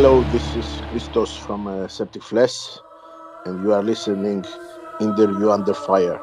Hello, 0.00 0.22
this 0.30 0.54
is 0.54 0.80
Christos 0.92 1.36
from 1.36 1.66
uh, 1.66 1.88
Septic 1.88 2.22
Flesh, 2.22 2.78
and 3.46 3.60
you 3.64 3.72
are 3.72 3.82
listening 3.82 4.44
Interview 5.00 5.50
Under 5.50 5.74
Fire. 5.74 6.18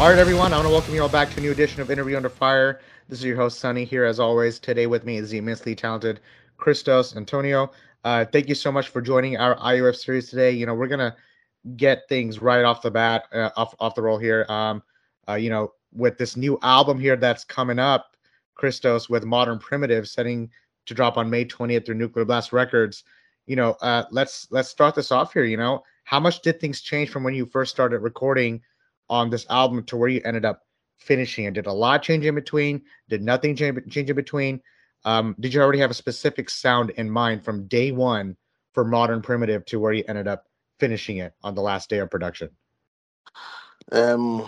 All 0.00 0.08
right, 0.10 0.18
everyone, 0.18 0.52
I 0.52 0.56
want 0.56 0.66
to 0.66 0.72
welcome 0.72 0.94
you 0.96 1.02
all 1.02 1.08
back 1.08 1.30
to 1.30 1.38
a 1.38 1.40
new 1.40 1.52
edition 1.52 1.80
of 1.80 1.88
Interview 1.88 2.16
Under 2.16 2.28
Fire. 2.28 2.80
This 3.08 3.20
is 3.20 3.24
your 3.24 3.36
host, 3.36 3.60
Sunny, 3.60 3.84
here 3.84 4.04
as 4.04 4.18
always. 4.18 4.58
Today 4.58 4.88
with 4.88 5.04
me 5.04 5.18
is 5.18 5.30
the 5.30 5.38
immensely 5.38 5.76
talented 5.76 6.18
Christos 6.56 7.14
Antoniou. 7.14 7.68
Uh, 8.02 8.24
thank 8.24 8.48
you 8.48 8.56
so 8.56 8.72
much 8.72 8.88
for 8.88 9.00
joining 9.00 9.36
our 9.36 9.54
IUF 9.58 9.94
series 9.94 10.28
today. 10.28 10.50
You 10.50 10.66
know, 10.66 10.74
we're 10.74 10.88
going 10.88 10.98
to 10.98 11.14
get 11.76 12.08
things 12.08 12.40
right 12.40 12.64
off 12.64 12.82
the 12.82 12.90
bat, 12.90 13.24
uh, 13.32 13.50
off, 13.56 13.74
off 13.78 13.94
the 13.94 14.02
roll 14.02 14.18
here. 14.18 14.44
Um, 14.48 14.82
uh, 15.28 15.34
you 15.34 15.50
know, 15.50 15.72
with 15.92 16.18
this 16.18 16.36
new 16.36 16.58
album 16.62 16.98
here 16.98 17.16
that's 17.16 17.44
coming 17.44 17.78
up, 17.78 18.16
Christos 18.54 19.08
with 19.08 19.24
Modern 19.24 19.58
Primitive, 19.58 20.08
setting 20.08 20.50
to 20.86 20.94
drop 20.94 21.16
on 21.16 21.30
May 21.30 21.44
20th 21.44 21.86
through 21.86 21.94
Nuclear 21.94 22.24
Blast 22.24 22.52
Records. 22.52 23.04
You 23.46 23.56
know, 23.56 23.72
uh, 23.82 24.04
let's 24.10 24.46
let's 24.50 24.68
start 24.68 24.94
this 24.94 25.12
off 25.12 25.32
here. 25.32 25.44
You 25.44 25.56
know, 25.56 25.82
how 26.04 26.20
much 26.20 26.42
did 26.42 26.60
things 26.60 26.80
change 26.80 27.10
from 27.10 27.24
when 27.24 27.34
you 27.34 27.46
first 27.46 27.72
started 27.72 28.00
recording 28.00 28.60
on 29.08 29.30
this 29.30 29.46
album 29.50 29.84
to 29.84 29.96
where 29.96 30.08
you 30.08 30.20
ended 30.24 30.44
up 30.44 30.62
finishing 30.98 31.44
it? 31.44 31.54
Did 31.54 31.66
a 31.66 31.72
lot 31.72 32.02
change 32.02 32.24
in 32.24 32.34
between? 32.34 32.82
Did 33.08 33.22
nothing 33.22 33.56
change, 33.56 33.78
change 33.90 34.10
in 34.10 34.16
between? 34.16 34.60
Um, 35.04 35.34
did 35.40 35.52
you 35.52 35.60
already 35.60 35.80
have 35.80 35.90
a 35.90 35.94
specific 35.94 36.48
sound 36.48 36.90
in 36.90 37.10
mind 37.10 37.44
from 37.44 37.66
day 37.66 37.90
one 37.90 38.36
for 38.72 38.84
Modern 38.84 39.20
Primitive 39.22 39.64
to 39.66 39.80
where 39.80 39.92
you 39.92 40.04
ended 40.06 40.28
up 40.28 40.46
finishing 40.82 41.18
it 41.26 41.34
on 41.48 41.54
the 41.54 41.66
last 41.70 41.90
day 41.90 42.00
of 42.04 42.10
production? 42.10 42.56
Um, 43.92 44.46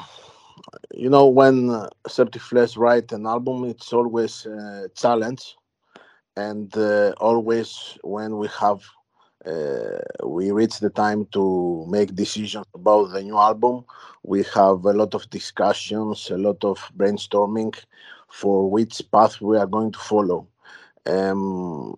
you 0.95 1.11
know, 1.11 1.29
when 1.29 1.71
uh, 1.71 1.89
Septic 2.09 2.43
Flesh 2.43 2.77
write 2.77 3.13
an 3.13 3.27
album, 3.27 3.65
it's 3.65 3.93
always 3.93 4.47
a 4.47 4.89
challenge, 4.97 5.57
and 6.37 6.75
uh, 6.77 7.13
always 7.19 7.99
when 8.03 8.39
we 8.39 8.49
have 8.61 8.83
uh, 9.47 9.99
we 10.25 10.51
reach 10.51 10.81
the 10.81 10.91
time 10.91 11.27
to 11.33 11.87
make 11.89 12.15
decisions 12.15 12.67
about 12.75 13.13
the 13.13 13.23
new 13.23 13.37
album, 13.37 13.85
we 14.23 14.43
have 14.55 14.85
a 14.85 14.93
lot 14.93 15.15
of 15.15 15.29
discussions, 15.31 16.31
a 16.31 16.39
lot 16.39 16.65
of 16.65 16.79
brainstorming 16.97 17.75
for 18.29 18.71
which 18.71 19.03
path 19.13 19.41
we 19.41 19.57
are 19.59 19.67
going 19.67 19.93
to 19.93 19.99
follow. 19.99 20.49
Um, 21.07 21.95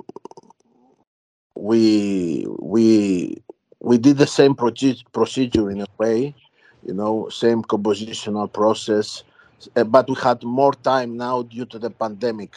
we 1.56 2.46
we 2.60 3.36
we 3.86 3.98
did 3.98 4.16
the 4.18 4.26
same 4.26 4.54
procedure 4.56 5.70
in 5.70 5.80
a 5.80 5.86
way, 5.98 6.34
you 6.84 6.92
know, 6.92 7.28
same 7.28 7.62
compositional 7.62 8.52
process, 8.52 9.22
uh, 9.76 9.84
but 9.84 10.08
we 10.08 10.16
had 10.16 10.42
more 10.42 10.74
time 10.92 11.16
now 11.16 11.42
due 11.42 11.64
to 11.66 11.78
the 11.78 11.90
pandemic. 11.90 12.52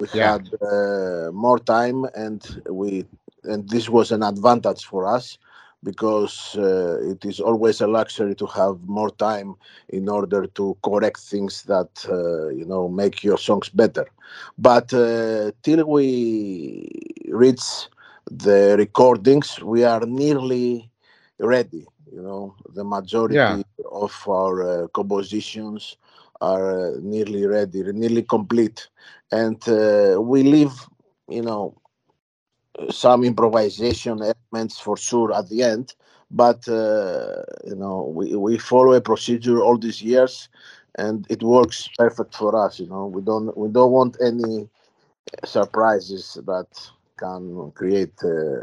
We 0.00 0.08
yeah. 0.14 0.32
had 0.32 0.44
uh, 0.62 1.30
more 1.32 1.58
time, 1.58 2.06
and 2.14 2.40
we 2.70 3.04
and 3.44 3.68
this 3.68 3.90
was 3.90 4.10
an 4.12 4.22
advantage 4.22 4.82
for 4.86 5.06
us 5.06 5.38
because 5.84 6.56
uh, 6.56 7.12
it 7.12 7.22
is 7.26 7.38
always 7.38 7.82
a 7.82 7.86
luxury 7.86 8.34
to 8.36 8.46
have 8.46 8.76
more 8.86 9.10
time 9.10 9.54
in 9.90 10.08
order 10.08 10.46
to 10.58 10.74
correct 10.82 11.20
things 11.20 11.64
that 11.64 11.90
uh, 12.08 12.48
you 12.48 12.64
know 12.64 12.88
make 12.88 13.22
your 13.22 13.38
songs 13.38 13.68
better 13.68 14.06
but 14.58 14.92
uh, 14.94 15.52
till 15.62 15.84
we 15.86 16.88
reach 17.28 17.88
the 18.30 18.76
recordings 18.78 19.60
we 19.62 19.84
are 19.84 20.04
nearly 20.06 20.90
ready 21.38 21.86
you 22.12 22.22
know. 22.22 22.54
The 22.74 22.84
majority 22.84 23.34
yeah. 23.34 23.62
of 23.90 24.12
our 24.28 24.84
uh, 24.84 24.88
compositions 24.88 25.96
are 26.40 26.94
uh, 26.94 26.96
nearly 27.00 27.46
ready 27.46 27.82
nearly 27.92 28.22
complete. 28.22 28.88
And 29.32 29.60
uh, 29.68 30.20
we 30.20 30.42
leave 30.42 30.72
you 31.28 31.42
know 31.42 31.76
some 32.90 33.24
improvisation 33.24 34.20
elements 34.22 34.78
for 34.78 34.96
sure 34.96 35.34
at 35.34 35.48
the 35.48 35.62
end. 35.62 35.94
But 36.30 36.66
uh, 36.68 37.42
you 37.64 37.76
know 37.76 38.12
we, 38.14 38.34
we 38.34 38.58
follow 38.58 38.94
a 38.94 39.00
procedure 39.00 39.60
all 39.60 39.78
these 39.78 40.02
years 40.02 40.48
and 40.98 41.26
it 41.28 41.42
works 41.42 41.88
perfect 41.98 42.34
for 42.34 42.56
us 42.56 42.80
you 42.80 42.88
know. 42.88 43.06
We 43.06 43.22
don't 43.22 43.56
we 43.56 43.68
don't 43.68 43.92
want 43.92 44.16
any 44.20 44.68
surprises 45.44 46.38
that 46.46 46.68
can 47.18 47.70
create 47.72 48.14
uh, 48.22 48.60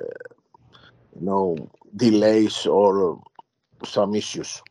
you 1.16 1.22
know 1.22 1.56
delays 1.96 2.66
or 2.66 3.22
some 3.86 4.16
issues 4.16 4.62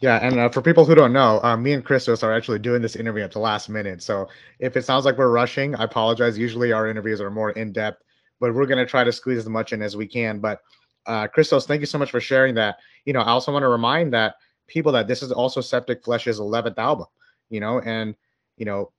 yeah, 0.00 0.18
and 0.22 0.38
uh, 0.38 0.48
for 0.48 0.60
people 0.60 0.84
who 0.84 0.94
don't 0.94 1.12
know, 1.12 1.40
uh, 1.42 1.56
me 1.56 1.72
and 1.72 1.84
Christos 1.84 2.22
are 2.22 2.32
actually 2.32 2.58
doing 2.58 2.82
this 2.82 2.96
interview 2.96 3.22
at 3.22 3.32
the 3.32 3.38
last 3.38 3.68
minute. 3.68 4.02
So 4.02 4.28
if 4.58 4.76
it 4.76 4.84
sounds 4.84 5.04
like 5.04 5.16
we're 5.16 5.30
rushing, 5.30 5.74
I 5.76 5.84
apologize. 5.84 6.36
Usually 6.36 6.72
our 6.72 6.88
interviews 6.88 7.20
are 7.20 7.30
more 7.30 7.50
in 7.52 7.72
depth 7.72 8.02
but 8.40 8.54
we're 8.54 8.66
going 8.66 8.78
to 8.78 8.86
try 8.86 9.04
to 9.04 9.12
squeeze 9.12 9.38
as 9.38 9.48
much 9.48 9.72
in 9.72 9.82
as 9.82 9.96
we 9.96 10.06
can. 10.06 10.38
But 10.38 10.60
uh, 11.06 11.28
Christos, 11.28 11.66
thank 11.66 11.80
you 11.80 11.86
so 11.86 11.98
much 11.98 12.10
for 12.10 12.20
sharing 12.20 12.54
that. 12.56 12.76
You 13.04 13.12
know, 13.12 13.20
I 13.20 13.30
also 13.30 13.52
want 13.52 13.62
to 13.62 13.68
remind 13.68 14.12
that 14.12 14.34
people 14.66 14.92
that 14.92 15.08
this 15.08 15.22
is 15.22 15.32
also 15.32 15.60
Septic 15.60 16.04
Flesh's 16.04 16.40
11th 16.40 16.78
album, 16.78 17.06
you 17.50 17.60
know, 17.60 17.80
and, 17.80 18.14
you 18.56 18.64
know, 18.64 18.92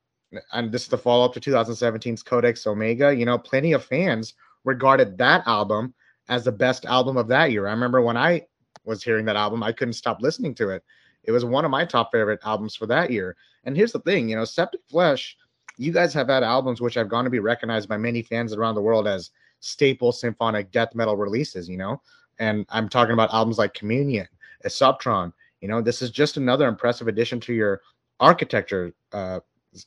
and 0.53 0.71
this 0.71 0.83
is 0.83 0.87
the 0.87 0.97
follow 0.97 1.25
up 1.25 1.33
to 1.33 1.39
2017's 1.39 2.23
Codex 2.23 2.65
Omega. 2.67 3.15
You 3.15 3.25
know, 3.25 3.37
plenty 3.37 3.73
of 3.73 3.83
fans 3.83 4.33
regarded 4.63 5.17
that 5.17 5.45
album 5.47 5.93
as 6.29 6.43
the 6.43 6.51
best 6.51 6.85
album 6.85 7.17
of 7.17 7.27
that 7.27 7.51
year. 7.51 7.67
I 7.67 7.71
remember 7.71 8.01
when 8.01 8.17
I 8.17 8.45
was 8.83 9.03
hearing 9.03 9.25
that 9.25 9.35
album, 9.35 9.63
I 9.63 9.71
couldn't 9.71 9.93
stop 9.93 10.21
listening 10.21 10.55
to 10.55 10.69
it. 10.69 10.83
It 11.23 11.31
was 11.31 11.45
one 11.45 11.65
of 11.65 11.71
my 11.71 11.85
top 11.85 12.11
favorite 12.11 12.39
albums 12.43 12.75
for 12.75 12.85
that 12.87 13.11
year. 13.11 13.35
And 13.63 13.75
here's 13.75 13.91
the 13.91 13.99
thing, 13.99 14.29
you 14.29 14.35
know, 14.35 14.45
Septic 14.45 14.81
Flesh 14.89 15.37
you 15.77 15.91
guys 15.91 16.13
have 16.13 16.27
had 16.27 16.43
albums 16.43 16.81
which 16.81 16.93
have 16.93 17.09
gone 17.09 17.23
to 17.23 17.29
be 17.29 17.39
recognized 17.39 17.89
by 17.89 17.97
many 17.97 18.21
fans 18.21 18.53
around 18.53 18.75
the 18.75 18.81
world 18.81 19.07
as 19.07 19.31
staple 19.59 20.11
symphonic 20.11 20.71
death 20.71 20.95
metal 20.95 21.17
releases, 21.17 21.67
you 21.67 21.77
know? 21.77 22.01
And 22.39 22.65
I'm 22.69 22.89
talking 22.89 23.13
about 23.13 23.33
albums 23.33 23.57
like 23.57 23.73
Communion, 23.73 24.27
Esoptron. 24.65 25.33
You 25.61 25.67
know, 25.67 25.81
this 25.81 26.01
is 26.01 26.11
just 26.11 26.37
another 26.37 26.67
impressive 26.67 27.07
addition 27.07 27.39
to 27.41 27.53
your 27.53 27.81
architecture. 28.19 28.93
Uh, 29.11 29.39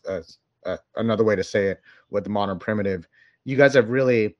uh, 0.08 0.20
uh, 0.66 0.76
another 0.96 1.24
way 1.24 1.36
to 1.36 1.44
say 1.44 1.68
it 1.68 1.80
with 2.10 2.24
the 2.24 2.30
modern 2.30 2.58
primitive. 2.58 3.06
You 3.44 3.56
guys 3.56 3.74
have 3.74 3.90
really, 3.90 4.36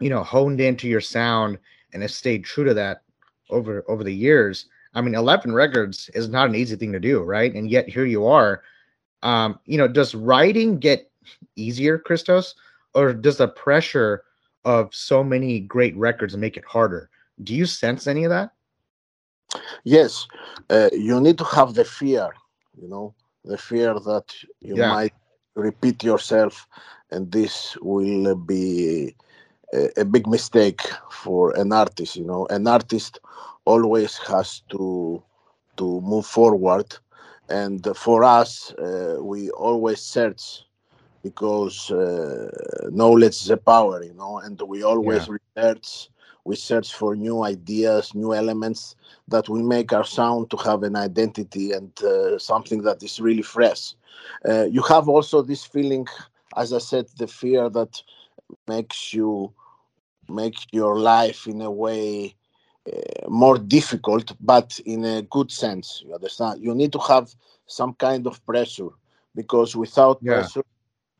you 0.00 0.10
know, 0.10 0.22
honed 0.22 0.60
into 0.60 0.88
your 0.88 1.00
sound 1.00 1.58
and 1.92 2.02
have 2.02 2.10
stayed 2.10 2.44
true 2.44 2.64
to 2.64 2.74
that 2.74 3.02
over 3.50 3.84
over 3.88 4.04
the 4.04 4.14
years. 4.14 4.66
I 4.94 5.00
mean, 5.00 5.14
11 5.14 5.52
records 5.52 6.10
is 6.14 6.28
not 6.28 6.48
an 6.48 6.54
easy 6.54 6.76
thing 6.76 6.92
to 6.92 7.00
do, 7.00 7.22
right? 7.22 7.54
And 7.54 7.70
yet 7.70 7.88
here 7.88 8.04
you 8.04 8.26
are 8.26 8.62
um, 9.22 9.58
you 9.64 9.78
know, 9.78 9.88
does 9.88 10.14
writing 10.14 10.78
get 10.78 11.10
easier, 11.56 11.98
Christos, 11.98 12.54
or 12.94 13.12
does 13.12 13.38
the 13.38 13.48
pressure 13.48 14.24
of 14.64 14.94
so 14.94 15.22
many 15.24 15.60
great 15.60 15.96
records 15.96 16.36
make 16.36 16.56
it 16.56 16.64
harder? 16.64 17.10
Do 17.42 17.54
you 17.54 17.66
sense 17.66 18.06
any 18.06 18.24
of 18.24 18.30
that? 18.30 18.52
Yes, 19.84 20.26
uh, 20.70 20.90
you 20.92 21.20
need 21.20 21.38
to 21.38 21.44
have 21.44 21.74
the 21.74 21.84
fear, 21.84 22.30
you 22.80 22.88
know, 22.88 23.14
the 23.44 23.58
fear 23.58 23.94
that 23.94 24.34
you 24.60 24.76
yeah. 24.76 24.90
might 24.90 25.14
repeat 25.54 26.04
yourself, 26.04 26.66
and 27.10 27.30
this 27.32 27.76
will 27.80 28.34
be 28.34 29.14
a, 29.74 30.00
a, 30.00 30.04
big 30.04 30.26
mistake 30.26 30.82
for 31.10 31.56
an 31.56 31.72
artist. 31.72 32.16
You 32.16 32.24
know, 32.24 32.46
an 32.50 32.66
artist 32.66 33.20
always 33.64 34.18
has 34.18 34.60
to 34.70 35.22
to 35.76 36.00
move 36.00 36.26
forward 36.26 36.94
and 37.48 37.86
for 37.96 38.24
us 38.24 38.72
uh, 38.74 39.16
we 39.20 39.50
always 39.50 40.00
search 40.00 40.64
because 41.22 41.90
uh, 41.90 42.50
knowledge 42.90 43.36
is 43.42 43.50
a 43.50 43.56
power 43.56 44.02
you 44.02 44.14
know 44.14 44.38
and 44.38 44.60
we 44.62 44.82
always 44.82 45.28
yeah. 45.28 45.36
research 45.38 46.10
we 46.48 46.56
search 46.56 46.88
for 46.94 47.14
new 47.14 47.44
ideas 47.44 48.14
new 48.14 48.32
elements 48.42 48.96
that 49.32 49.48
will 49.48 49.66
make 49.76 49.92
our 49.92 50.08
sound 50.18 50.50
to 50.50 50.56
have 50.56 50.82
an 50.82 50.96
identity 50.96 51.66
and 51.72 51.92
uh, 52.02 52.38
something 52.38 52.80
that 52.82 53.02
is 53.02 53.20
really 53.20 53.46
fresh 53.56 53.94
uh, 54.48 54.64
you 54.64 54.82
have 54.82 55.08
also 55.08 55.42
this 55.42 55.64
feeling 55.64 56.06
as 56.56 56.72
i 56.72 56.78
said 56.90 57.06
the 57.18 57.26
fear 57.26 57.68
that 57.68 57.92
makes 58.66 59.12
you 59.12 59.52
make 60.28 60.58
your 60.72 60.98
life 60.98 61.46
in 61.46 61.60
a 61.62 61.70
way 61.70 62.34
uh, 62.88 63.28
more 63.28 63.58
difficult, 63.58 64.34
but 64.40 64.78
in 64.86 65.04
a 65.04 65.22
good 65.22 65.50
sense. 65.50 66.02
You 66.06 66.14
understand? 66.14 66.62
You 66.62 66.74
need 66.74 66.92
to 66.92 66.98
have 67.00 67.34
some 67.66 67.94
kind 67.94 68.26
of 68.26 68.44
pressure 68.46 68.88
because 69.34 69.76
without 69.76 70.18
yeah. 70.22 70.34
pressure, 70.34 70.62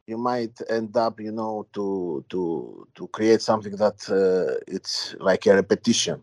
you 0.09 0.19
might 0.19 0.59
end 0.69 0.97
up, 0.97 1.21
you 1.21 1.33
know, 1.33 1.67
to 1.75 2.25
to 2.31 2.87
to 2.95 3.09
create 3.09 3.43
something 3.43 3.77
that 3.77 3.99
uh, 4.11 4.59
it's 4.67 5.15
like 5.21 5.47
a 5.47 5.55
repetition. 5.55 6.23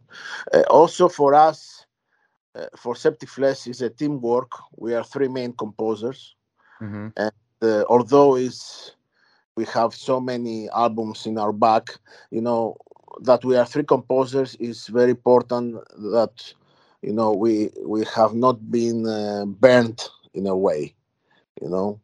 Uh, 0.54 0.64
also, 0.70 1.08
for 1.08 1.34
us, 1.34 1.86
uh, 2.56 2.66
for 2.76 2.96
Septic 2.96 3.30
Flesh 3.30 3.68
is 3.68 3.82
a 3.82 3.90
teamwork. 3.90 4.52
We 4.76 4.96
are 4.96 5.04
three 5.04 5.28
main 5.28 5.54
composers, 5.54 6.36
mm-hmm. 6.82 7.10
and 7.16 7.32
uh, 7.62 7.84
although 7.90 8.36
is 8.36 8.92
we 9.56 9.66
have 9.66 9.94
so 9.94 10.20
many 10.20 10.70
albums 10.70 11.26
in 11.26 11.38
our 11.38 11.54
back, 11.54 11.90
you 12.32 12.42
know, 12.42 12.76
that 13.22 13.46
we 13.46 13.56
are 13.56 13.66
three 13.66 13.86
composers 13.86 14.56
is 14.56 14.88
very 14.88 15.12
important 15.12 15.78
that 16.12 16.54
you 17.06 17.14
know, 17.14 17.32
we 17.32 17.70
we 17.86 18.04
have 18.16 18.34
not 18.34 18.72
been 18.72 19.06
uh, 19.06 19.46
burnt 19.46 20.10
in 20.34 20.48
a 20.48 20.58
way. 20.58 20.96
You 21.62 21.70
know, 21.70 22.02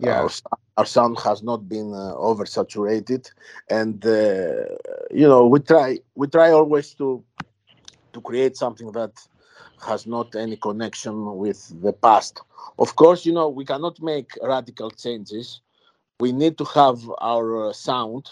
yeah. 0.00 0.22
Our, 0.22 0.30
our 0.78 0.86
sound 0.86 1.18
has 1.18 1.42
not 1.42 1.68
been 1.68 1.92
uh, 1.92 2.14
oversaturated, 2.14 3.28
and 3.68 4.06
uh, 4.06 4.76
you 5.10 5.26
know, 5.26 5.44
we 5.46 5.58
try 5.58 5.98
we 6.14 6.28
try 6.28 6.52
always 6.52 6.94
to 6.94 7.24
to 8.12 8.20
create 8.20 8.56
something 8.56 8.92
that 8.92 9.10
has 9.84 10.06
not 10.06 10.36
any 10.36 10.56
connection 10.56 11.36
with 11.36 11.60
the 11.82 11.92
past. 11.92 12.42
Of 12.78 12.94
course, 12.94 13.26
you 13.26 13.32
know, 13.32 13.48
we 13.48 13.64
cannot 13.64 14.00
make 14.00 14.30
radical 14.40 14.90
changes. 14.92 15.60
We 16.20 16.30
need 16.30 16.56
to 16.58 16.64
have 16.66 17.00
our 17.20 17.70
uh, 17.70 17.72
sound, 17.72 18.28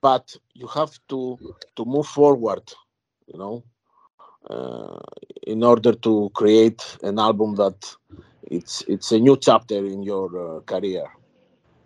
but 0.00 0.36
you 0.54 0.68
have 0.68 0.92
to 1.08 1.38
to 1.74 1.84
move 1.84 2.06
forward, 2.06 2.72
you 3.26 3.36
know, 3.36 3.64
uh, 4.48 5.00
in 5.44 5.64
order 5.64 5.92
to 5.92 6.30
create 6.34 6.98
an 7.02 7.18
album 7.18 7.56
that 7.56 7.96
it's 8.44 8.84
it's 8.86 9.10
a 9.10 9.18
new 9.18 9.36
chapter 9.36 9.84
in 9.84 10.04
your 10.04 10.28
uh, 10.58 10.60
career. 10.60 11.06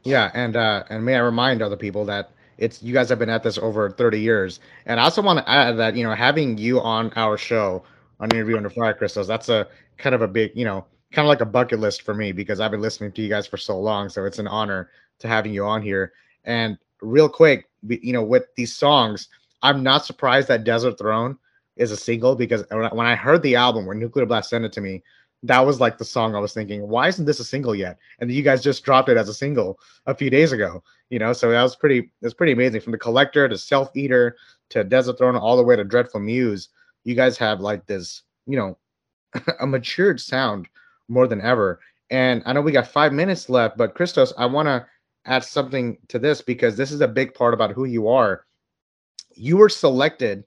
Yeah, 0.08 0.30
and 0.32 0.56
uh, 0.56 0.84
and 0.88 1.04
may 1.04 1.16
I 1.16 1.20
remind 1.20 1.60
other 1.60 1.76
people 1.76 2.06
that 2.06 2.30
it's 2.56 2.82
you 2.82 2.94
guys 2.94 3.10
have 3.10 3.18
been 3.18 3.28
at 3.28 3.42
this 3.42 3.58
over 3.58 3.90
30 3.90 4.18
years, 4.18 4.58
and 4.86 4.98
I 4.98 5.04
also 5.04 5.20
want 5.20 5.38
to 5.38 5.48
add 5.50 5.76
that 5.76 5.96
you 5.96 6.02
know 6.02 6.14
having 6.14 6.56
you 6.56 6.80
on 6.80 7.12
our 7.14 7.36
show 7.36 7.84
on 8.18 8.30
interview 8.30 8.56
under 8.56 8.70
fire 8.70 8.94
Christos 8.94 9.26
that's 9.26 9.50
a 9.50 9.68
kind 9.98 10.14
of 10.14 10.22
a 10.22 10.28
big 10.28 10.52
you 10.54 10.64
know 10.64 10.86
kind 11.12 11.26
of 11.26 11.28
like 11.28 11.42
a 11.42 11.46
bucket 11.46 11.78
list 11.80 12.02
for 12.02 12.14
me 12.14 12.32
because 12.32 12.58
I've 12.58 12.70
been 12.70 12.80
listening 12.80 13.12
to 13.12 13.22
you 13.22 13.28
guys 13.28 13.46
for 13.46 13.58
so 13.58 13.78
long, 13.78 14.08
so 14.08 14.24
it's 14.24 14.38
an 14.38 14.48
honor 14.48 14.88
to 15.18 15.28
having 15.28 15.52
you 15.52 15.66
on 15.66 15.82
here. 15.82 16.12
And 16.44 16.78
real 17.02 17.28
quick, 17.28 17.68
you 17.86 18.14
know, 18.14 18.22
with 18.22 18.44
these 18.56 18.74
songs, 18.74 19.28
I'm 19.62 19.82
not 19.82 20.06
surprised 20.06 20.48
that 20.48 20.64
Desert 20.64 20.96
Throne 20.98 21.36
is 21.76 21.92
a 21.92 21.98
single 21.98 22.34
because 22.34 22.64
when 22.70 23.06
I 23.06 23.14
heard 23.14 23.42
the 23.42 23.56
album 23.56 23.84
when 23.84 23.98
Nuclear 23.98 24.24
Blast 24.24 24.48
sent 24.48 24.64
it 24.64 24.72
to 24.72 24.80
me, 24.80 25.02
that 25.44 25.60
was 25.60 25.80
like 25.80 25.98
the 25.98 26.04
song 26.04 26.34
I 26.34 26.40
was 26.40 26.52
thinking, 26.52 26.88
why 26.88 27.08
isn't 27.08 27.24
this 27.24 27.40
a 27.40 27.44
single 27.44 27.74
yet? 27.74 27.98
And 28.18 28.30
you 28.30 28.42
guys 28.42 28.62
just 28.62 28.84
dropped 28.84 29.08
it 29.08 29.16
as 29.16 29.28
a 29.28 29.34
single 29.34 29.78
a 30.06 30.14
few 30.14 30.30
days 30.30 30.52
ago, 30.52 30.82
you 31.10 31.18
know. 31.18 31.32
So 31.32 31.50
that 31.50 31.62
was 31.62 31.76
pretty 31.76 32.10
that's 32.20 32.34
pretty 32.34 32.52
amazing. 32.52 32.80
From 32.80 32.92
the 32.92 32.98
collector 32.98 33.48
to 33.48 33.56
self 33.56 33.96
eater 33.96 34.36
to 34.70 34.84
Desert 34.84 35.18
Throne 35.18 35.36
all 35.36 35.56
the 35.56 35.62
way 35.62 35.76
to 35.76 35.84
Dreadful 35.84 36.20
Muse, 36.20 36.70
you 37.04 37.14
guys 37.14 37.38
have 37.38 37.60
like 37.60 37.86
this, 37.86 38.22
you 38.46 38.56
know, 38.56 38.76
a 39.60 39.66
matured 39.66 40.20
sound 40.20 40.68
more 41.08 41.28
than 41.28 41.40
ever. 41.40 41.80
And 42.10 42.42
I 42.46 42.52
know 42.52 42.60
we 42.60 42.72
got 42.72 42.88
five 42.88 43.12
minutes 43.12 43.48
left, 43.48 43.76
but 43.76 43.94
Christos, 43.94 44.32
I 44.38 44.46
want 44.46 44.66
to 44.66 44.86
add 45.24 45.44
something 45.44 45.98
to 46.08 46.18
this 46.18 46.40
because 46.40 46.76
this 46.76 46.90
is 46.90 47.00
a 47.00 47.08
big 47.08 47.34
part 47.34 47.54
about 47.54 47.72
who 47.72 47.84
you 47.84 48.08
are. 48.08 48.46
You 49.34 49.58
were 49.58 49.68
selected 49.68 50.44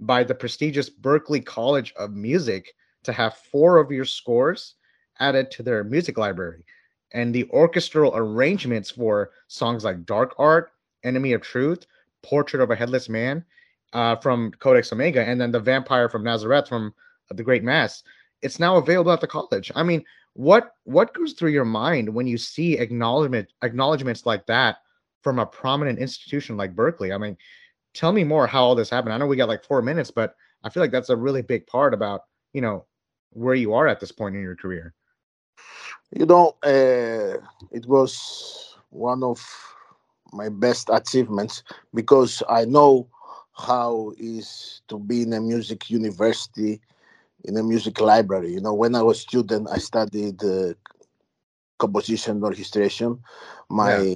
by 0.00 0.24
the 0.24 0.34
prestigious 0.34 0.90
Berklee 0.90 1.44
College 1.44 1.94
of 1.96 2.12
Music 2.12 2.74
to 3.04 3.12
have 3.12 3.36
four 3.36 3.78
of 3.78 3.90
your 3.90 4.04
scores 4.04 4.74
added 5.20 5.50
to 5.52 5.62
their 5.62 5.84
music 5.84 6.18
library. 6.18 6.64
And 7.12 7.34
the 7.34 7.48
orchestral 7.50 8.12
arrangements 8.16 8.90
for 8.90 9.30
songs 9.46 9.84
like 9.84 10.04
Dark 10.04 10.34
Art, 10.38 10.72
Enemy 11.04 11.32
of 11.32 11.42
Truth, 11.42 11.86
Portrait 12.22 12.62
of 12.62 12.70
a 12.70 12.76
Headless 12.76 13.08
Man 13.08 13.44
uh, 13.92 14.16
from 14.16 14.50
Codex 14.58 14.92
Omega, 14.92 15.24
and 15.24 15.40
then 15.40 15.52
The 15.52 15.60
Vampire 15.60 16.08
from 16.08 16.24
Nazareth 16.24 16.68
from 16.68 16.92
The 17.30 17.44
Great 17.44 17.62
Mass. 17.62 18.02
It's 18.42 18.58
now 18.58 18.76
available 18.76 19.12
at 19.12 19.20
the 19.20 19.26
college. 19.26 19.70
I 19.74 19.82
mean, 19.82 20.04
what 20.34 20.72
what 20.82 21.14
goes 21.14 21.32
through 21.32 21.52
your 21.52 21.64
mind 21.64 22.12
when 22.12 22.26
you 22.26 22.36
see 22.36 22.76
acknowledgement 22.76 23.52
acknowledgments 23.62 24.26
like 24.26 24.44
that 24.46 24.78
from 25.22 25.38
a 25.38 25.46
prominent 25.46 26.00
institution 26.00 26.56
like 26.56 26.74
Berklee? 26.74 27.14
I 27.14 27.18
mean, 27.18 27.36
tell 27.94 28.12
me 28.12 28.24
more 28.24 28.46
how 28.46 28.64
all 28.64 28.74
this 28.74 28.90
happened. 28.90 29.14
I 29.14 29.18
know 29.18 29.26
we 29.26 29.36
got 29.36 29.48
like 29.48 29.64
four 29.64 29.80
minutes, 29.80 30.10
but 30.10 30.34
I 30.64 30.70
feel 30.70 30.82
like 30.82 30.90
that's 30.90 31.10
a 31.10 31.16
really 31.16 31.42
big 31.42 31.66
part 31.68 31.94
about 31.94 32.22
you 32.52 32.60
know 32.60 32.86
where 33.34 33.54
you 33.54 33.74
are 33.74 33.86
at 33.88 34.00
this 34.00 34.12
point 34.12 34.36
in 34.36 34.42
your 34.42 34.56
career? 34.56 34.94
You 36.10 36.26
know, 36.26 36.56
uh, 36.62 37.38
it 37.70 37.86
was 37.86 38.76
one 38.90 39.22
of 39.22 39.40
my 40.32 40.48
best 40.48 40.88
achievements 40.92 41.62
because 41.92 42.42
I 42.48 42.64
know 42.64 43.08
how 43.56 44.12
is 44.18 44.82
to 44.88 44.98
be 44.98 45.22
in 45.22 45.32
a 45.32 45.40
music 45.40 45.90
university, 45.90 46.80
in 47.44 47.56
a 47.56 47.62
music 47.62 48.00
library. 48.00 48.52
You 48.52 48.60
know, 48.60 48.74
when 48.74 48.94
I 48.94 49.02
was 49.02 49.20
student, 49.20 49.68
I 49.70 49.78
studied 49.78 50.42
uh, 50.44 50.74
composition 51.78 52.42
orchestration. 52.42 53.20
My 53.68 53.96
yeah. 53.98 54.14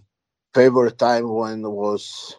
favorite 0.55 0.99
time 0.99 1.29
when 1.29 1.63
was 1.63 2.37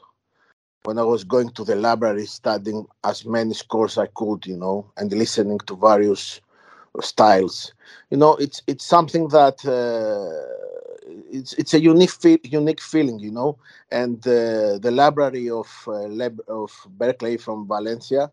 when 0.84 0.98
I 0.98 1.04
was 1.04 1.24
going 1.24 1.50
to 1.52 1.64
the 1.64 1.76
library 1.76 2.26
studying 2.26 2.86
as 3.04 3.26
many 3.26 3.54
scores 3.54 3.98
I 3.98 4.08
could, 4.08 4.46
you 4.46 4.58
know, 4.58 4.92
and 4.98 5.12
listening 5.12 5.60
to 5.68 5.76
various 5.76 6.40
styles. 7.02 7.74
You 8.10 8.18
know, 8.18 8.36
it's 8.36 8.62
it's 8.68 8.86
something 8.86 9.28
that 9.30 9.66
uh, 9.66 11.10
it's 11.32 11.54
it's 11.54 11.74
a 11.74 11.80
unique 11.82 12.12
unique 12.44 12.82
feeling. 12.82 13.20
You 13.20 13.32
know, 13.32 13.58
and 13.92 14.20
uh, 14.28 14.78
the 14.80 14.92
library 14.92 15.50
of 15.50 15.68
uh, 15.88 16.08
Lab- 16.08 16.44
of 16.48 16.72
Berklee 16.98 17.40
from 17.40 17.68
Valencia 17.68 18.32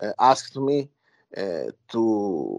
uh, 0.00 0.12
asked 0.18 0.56
me 0.56 0.88
uh, 1.36 1.70
to 1.88 2.58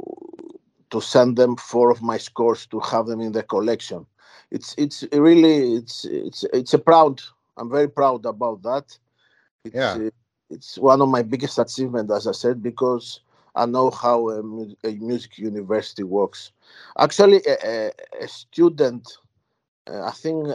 to 0.89 1.01
send 1.01 1.37
them 1.37 1.55
four 1.55 1.91
of 1.91 2.01
my 2.01 2.17
scores 2.17 2.65
to 2.67 2.79
have 2.79 3.07
them 3.07 3.21
in 3.21 3.31
the 3.31 3.43
collection. 3.43 4.05
It's 4.51 4.75
it's 4.77 5.03
really 5.11 5.75
it's 5.75 6.05
it's 6.05 6.43
it's 6.53 6.73
a 6.73 6.79
proud. 6.79 7.21
I'm 7.57 7.69
very 7.69 7.89
proud 7.89 8.25
about 8.25 8.63
that. 8.63 8.97
It's, 9.63 9.75
yeah. 9.75 10.09
It's 10.49 10.77
one 10.77 11.01
of 11.01 11.09
my 11.09 11.23
biggest 11.23 11.57
achievements, 11.57 12.11
as 12.11 12.27
I 12.27 12.31
said, 12.31 12.61
because 12.61 13.21
I 13.55 13.65
know 13.65 13.91
how 13.91 14.29
a, 14.29 14.39
a 14.83 14.91
music 14.95 15.37
university 15.37 16.03
works. 16.03 16.51
Actually, 16.97 17.41
a, 17.47 17.91
a 18.19 18.27
student, 18.27 19.17
uh, 19.87 20.03
I 20.03 20.11
think 20.11 20.47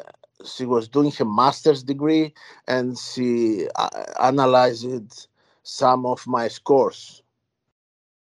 she 0.45 0.67
was 0.67 0.89
doing 0.89 1.11
her 1.13 1.25
master's 1.25 1.83
degree 1.83 2.33
and 2.67 2.99
she 2.99 3.67
uh, 3.77 3.89
analyzed 4.23 5.29
some 5.63 6.07
of 6.07 6.27
my 6.27 6.49
scores. 6.49 7.23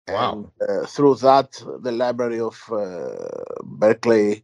Wow. 0.08 0.50
And, 0.60 0.70
uh, 0.70 0.86
through 0.88 1.16
that, 1.16 1.64
the 1.82 1.92
library 1.92 2.40
of 2.40 2.62
uh, 2.72 3.44
Berklee 3.64 4.44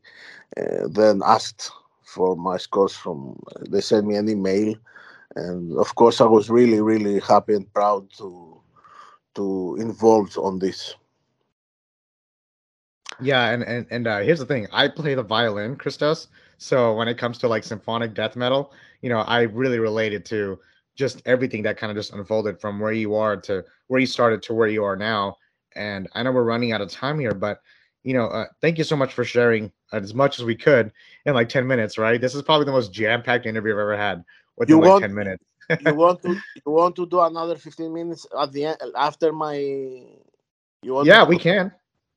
uh, 0.55 0.87
then 0.89 1.21
asked 1.25 1.71
for 2.03 2.35
my 2.35 2.57
scores 2.57 2.95
from, 2.95 3.39
they 3.69 3.81
sent 3.81 4.07
me 4.07 4.15
an 4.15 4.29
email. 4.29 4.75
And 5.35 5.77
of 5.77 5.93
course, 5.95 6.21
I 6.21 6.25
was 6.25 6.49
really, 6.49 6.79
really 6.79 7.19
happy 7.19 7.53
and 7.53 7.71
proud 7.73 8.09
to 8.13 8.46
to 9.37 9.77
involved 9.79 10.37
on 10.37 10.59
this. 10.59 10.95
Yeah, 13.21 13.49
and 13.49 13.63
and 13.63 13.87
and 13.89 14.07
uh, 14.07 14.19
here's 14.19 14.39
the 14.39 14.45
thing: 14.45 14.67
I 14.71 14.87
play 14.87 15.15
the 15.15 15.23
violin, 15.23 15.75
Christos. 15.75 16.27
So 16.57 16.93
when 16.93 17.07
it 17.07 17.17
comes 17.17 17.37
to 17.39 17.47
like 17.47 17.63
symphonic 17.63 18.13
death 18.13 18.35
metal, 18.35 18.73
you 19.01 19.09
know, 19.09 19.19
I 19.19 19.41
really 19.41 19.79
related 19.79 20.25
to 20.25 20.59
just 20.95 21.21
everything 21.25 21.61
that 21.63 21.77
kind 21.77 21.91
of 21.91 21.97
just 21.97 22.13
unfolded 22.13 22.59
from 22.59 22.79
where 22.79 22.91
you 22.91 23.15
are 23.15 23.37
to 23.37 23.63
where 23.87 23.99
you 23.99 24.07
started 24.07 24.41
to 24.43 24.53
where 24.53 24.67
you 24.67 24.83
are 24.83 24.95
now. 24.95 25.37
And 25.75 26.07
I 26.13 26.23
know 26.23 26.31
we're 26.31 26.43
running 26.43 26.71
out 26.71 26.81
of 26.81 26.89
time 26.89 27.19
here, 27.19 27.33
but 27.33 27.61
you 28.03 28.13
know, 28.13 28.25
uh, 28.27 28.45
thank 28.61 28.77
you 28.77 28.83
so 28.83 28.95
much 28.95 29.13
for 29.13 29.23
sharing 29.23 29.71
as 29.93 30.13
much 30.13 30.39
as 30.39 30.45
we 30.45 30.55
could 30.55 30.91
in 31.25 31.33
like 31.33 31.49
10 31.49 31.67
minutes, 31.67 31.97
right? 31.97 32.19
This 32.19 32.33
is 32.33 32.41
probably 32.41 32.65
the 32.65 32.71
most 32.71 32.93
jam-packed 32.93 33.45
interview 33.45 33.73
I've 33.73 33.79
ever 33.79 33.97
had 33.97 34.23
within 34.57 34.77
you 34.77 34.81
like 34.81 34.89
want, 34.89 35.01
10 35.03 35.13
minutes 35.13 35.43
you 35.81 35.93
want 35.93 36.21
to 36.21 36.33
you 36.33 36.71
want 36.71 36.95
to 36.95 37.05
do 37.05 37.19
another 37.19 37.55
15 37.55 37.93
minutes 37.93 38.25
at 38.39 38.51
the 38.51 38.65
end 38.65 38.77
after 38.95 39.31
my 39.33 39.55
you 39.55 40.93
want 40.93 41.07
yeah 41.07 41.23
we 41.23 41.37
can. 41.37 41.71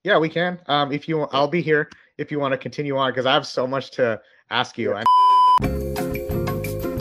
Yeah 0.05 0.19
we 0.19 0.29
can. 0.29 0.61
Um 0.67 0.93
if 0.93 1.09
you 1.09 1.23
i'll 1.33 1.49
be 1.49 1.61
here 1.61 1.91
if 2.19 2.31
you 2.31 2.39
want 2.39 2.53
to 2.53 2.59
continue 2.59 2.97
on 2.97 3.11
because 3.11 3.27
i 3.27 3.33
have 3.33 3.47
so 3.47 3.67
much 3.67 3.91
to 3.93 4.21
ask 4.51 4.79
you 4.79 4.95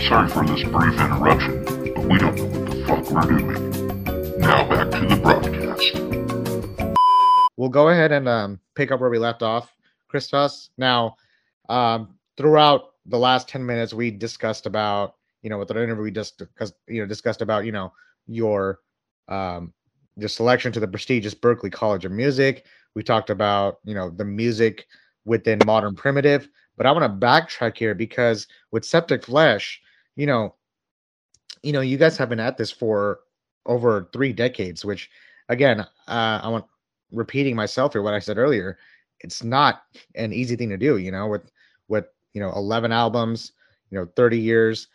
sorry 0.09 0.29
for 0.29 0.45
this 0.45 0.63
brief 0.63 0.99
interruption 0.99 1.63
but 1.93 2.05
we 2.05 2.17
don't 2.17 2.35
know 2.35 2.45
what 2.45 2.69
the 2.69 2.85
fuck 2.85 3.11
we're 3.11 3.37
doing. 3.37 4.39
Now 4.39 4.67
back 4.67 4.89
to 4.91 5.05
the 5.05 5.17
broadcast. 5.21 6.95
We'll 7.57 7.69
go 7.69 7.89
ahead 7.89 8.11
and 8.11 8.27
um 8.27 8.59
pick 8.75 8.91
up 8.91 9.01
where 9.01 9.09
we 9.09 9.19
left 9.19 9.43
off 9.43 9.75
christos. 10.07 10.71
Now 10.77 11.15
um 11.67 12.15
throughout 12.37 12.95
the 13.05 13.19
last 13.19 13.47
10 13.49 13.65
minutes 13.65 13.93
we 13.93 14.09
discussed 14.11 14.65
about 14.65 15.15
you 15.41 15.49
know, 15.49 15.57
with 15.57 15.69
the 15.69 15.81
interview 15.81 16.03
we 16.03 16.11
just 16.11 16.39
because 16.39 16.73
you 16.87 17.01
know 17.01 17.07
discussed 17.07 17.41
about 17.41 17.65
you 17.65 17.71
know 17.71 17.91
your 18.27 18.79
um 19.27 19.73
your 20.17 20.29
selection 20.29 20.71
to 20.71 20.79
the 20.79 20.87
prestigious 20.87 21.33
Berklee 21.33 21.71
College 21.71 22.05
of 22.05 22.11
Music. 22.11 22.65
We 22.95 23.03
talked 23.03 23.29
about 23.29 23.79
you 23.83 23.93
know 23.93 24.09
the 24.09 24.25
music 24.25 24.87
within 25.25 25.59
modern 25.65 25.95
primitive, 25.95 26.49
but 26.77 26.85
I 26.85 26.91
want 26.91 27.03
to 27.03 27.25
backtrack 27.25 27.77
here 27.77 27.93
because 27.93 28.47
with 28.71 28.85
Septic 28.85 29.25
Flesh, 29.25 29.81
you 30.15 30.25
know, 30.25 30.55
you 31.61 31.71
know, 31.71 31.81
you 31.81 31.97
guys 31.97 32.17
have 32.17 32.29
been 32.29 32.39
at 32.39 32.57
this 32.57 32.71
for 32.71 33.19
over 33.65 34.09
three 34.11 34.33
decades, 34.33 34.83
which 34.83 35.09
again, 35.49 35.81
uh, 35.81 36.39
I 36.43 36.47
want 36.47 36.65
repeating 37.11 37.55
myself 37.55 37.93
here 37.93 38.01
what 38.01 38.13
I 38.13 38.19
said 38.19 38.37
earlier. 38.37 38.77
It's 39.21 39.43
not 39.43 39.83
an 40.15 40.33
easy 40.33 40.55
thing 40.55 40.69
to 40.69 40.77
do, 40.77 40.97
you 40.97 41.11
know, 41.11 41.27
with 41.27 41.51
with 41.87 42.05
you 42.33 42.41
know 42.41 42.51
11 42.53 42.91
albums, 42.91 43.53
you 43.91 43.97
know, 43.97 44.07
30 44.15 44.39
years 44.39 44.87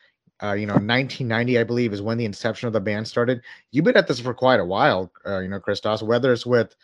uh, 0.42 0.52
you 0.52 0.66
know, 0.66 0.74
1990, 0.74 1.58
I 1.58 1.64
believe, 1.64 1.92
is 1.92 2.02
when 2.02 2.18
the 2.18 2.24
inception 2.24 2.66
of 2.66 2.72
the 2.72 2.80
band 2.80 3.06
started. 3.06 3.40
You've 3.70 3.84
been 3.84 3.96
at 3.96 4.06
this 4.06 4.20
for 4.20 4.34
quite 4.34 4.60
a 4.60 4.64
while, 4.64 5.12
uh, 5.26 5.40
you 5.40 5.48
know, 5.48 5.60
Christos. 5.60 6.02
Whether 6.02 6.32
it's 6.32 6.46
with, 6.46 6.74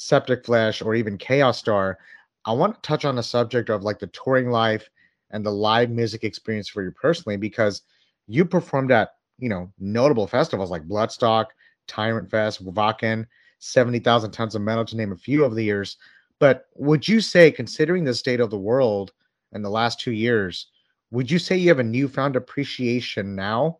Septic 0.00 0.46
Flesh 0.46 0.80
or 0.80 0.94
even 0.94 1.18
Chaos 1.18 1.58
Star, 1.58 1.98
I 2.46 2.52
want 2.52 2.74
to 2.74 2.80
touch 2.80 3.04
on 3.04 3.16
the 3.16 3.22
subject 3.22 3.68
of 3.68 3.82
like 3.82 3.98
the 3.98 4.06
touring 4.06 4.50
life 4.50 4.88
and 5.30 5.44
the 5.44 5.52
live 5.52 5.90
music 5.90 6.24
experience 6.24 6.70
for 6.70 6.82
you 6.82 6.90
personally 6.90 7.36
because 7.36 7.82
you 8.26 8.46
performed 8.46 8.92
at 8.92 9.16
you 9.38 9.50
know 9.50 9.70
notable 9.78 10.26
festivals 10.26 10.70
like 10.70 10.88
Bloodstock, 10.88 11.48
Tyrant 11.86 12.30
Fest, 12.30 12.64
Wacken, 12.64 13.26
70,000 13.58 14.30
tons 14.30 14.54
of 14.54 14.62
metal 14.62 14.86
to 14.86 14.96
name 14.96 15.12
a 15.12 15.16
few 15.16 15.44
over 15.44 15.54
the 15.54 15.62
years. 15.62 15.98
But 16.38 16.68
would 16.76 17.06
you 17.06 17.20
say, 17.20 17.50
considering 17.50 18.02
the 18.02 18.14
state 18.14 18.40
of 18.40 18.48
the 18.48 18.58
world 18.58 19.12
in 19.52 19.60
the 19.60 19.68
last 19.68 20.00
two 20.00 20.12
years, 20.12 20.68
would 21.10 21.30
you 21.30 21.38
say 21.38 21.56
you 21.56 21.68
have 21.68 21.78
a 21.78 21.84
newfound 21.84 22.36
appreciation 22.36 23.34
now, 23.34 23.78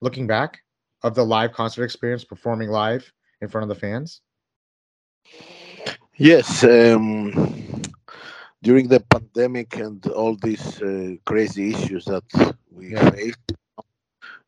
looking 0.00 0.26
back, 0.26 0.60
of 1.02 1.14
the 1.14 1.24
live 1.24 1.52
concert 1.52 1.84
experience, 1.84 2.24
performing 2.24 2.70
live 2.70 3.12
in 3.40 3.48
front 3.48 3.62
of 3.64 3.68
the 3.68 3.80
fans? 3.80 4.20
Yes. 6.16 6.64
Um, 6.64 7.82
during 8.62 8.88
the 8.88 9.00
pandemic 9.00 9.76
and 9.76 10.04
all 10.08 10.36
these 10.36 10.82
uh, 10.82 11.14
crazy 11.24 11.70
issues 11.74 12.04
that 12.06 12.24
we 12.70 12.92
yeah. 12.92 13.10
faced, 13.10 13.52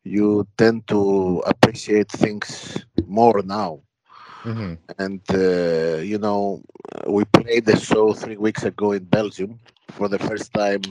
you 0.03 0.47
tend 0.57 0.87
to 0.87 1.41
appreciate 1.45 2.11
things 2.11 2.85
more 3.05 3.41
now. 3.43 3.81
Mm-hmm. 4.43 4.73
And 4.97 5.21
uh, 5.29 6.01
you 6.01 6.17
know, 6.17 6.63
we 7.07 7.25
played 7.25 7.65
the 7.65 7.77
show 7.77 8.11
three 8.13 8.37
weeks 8.37 8.63
ago 8.63 8.91
in 8.93 9.03
Belgium 9.03 9.59
for 9.91 10.09
the 10.09 10.19
first 10.19 10.51
time. 10.53 10.81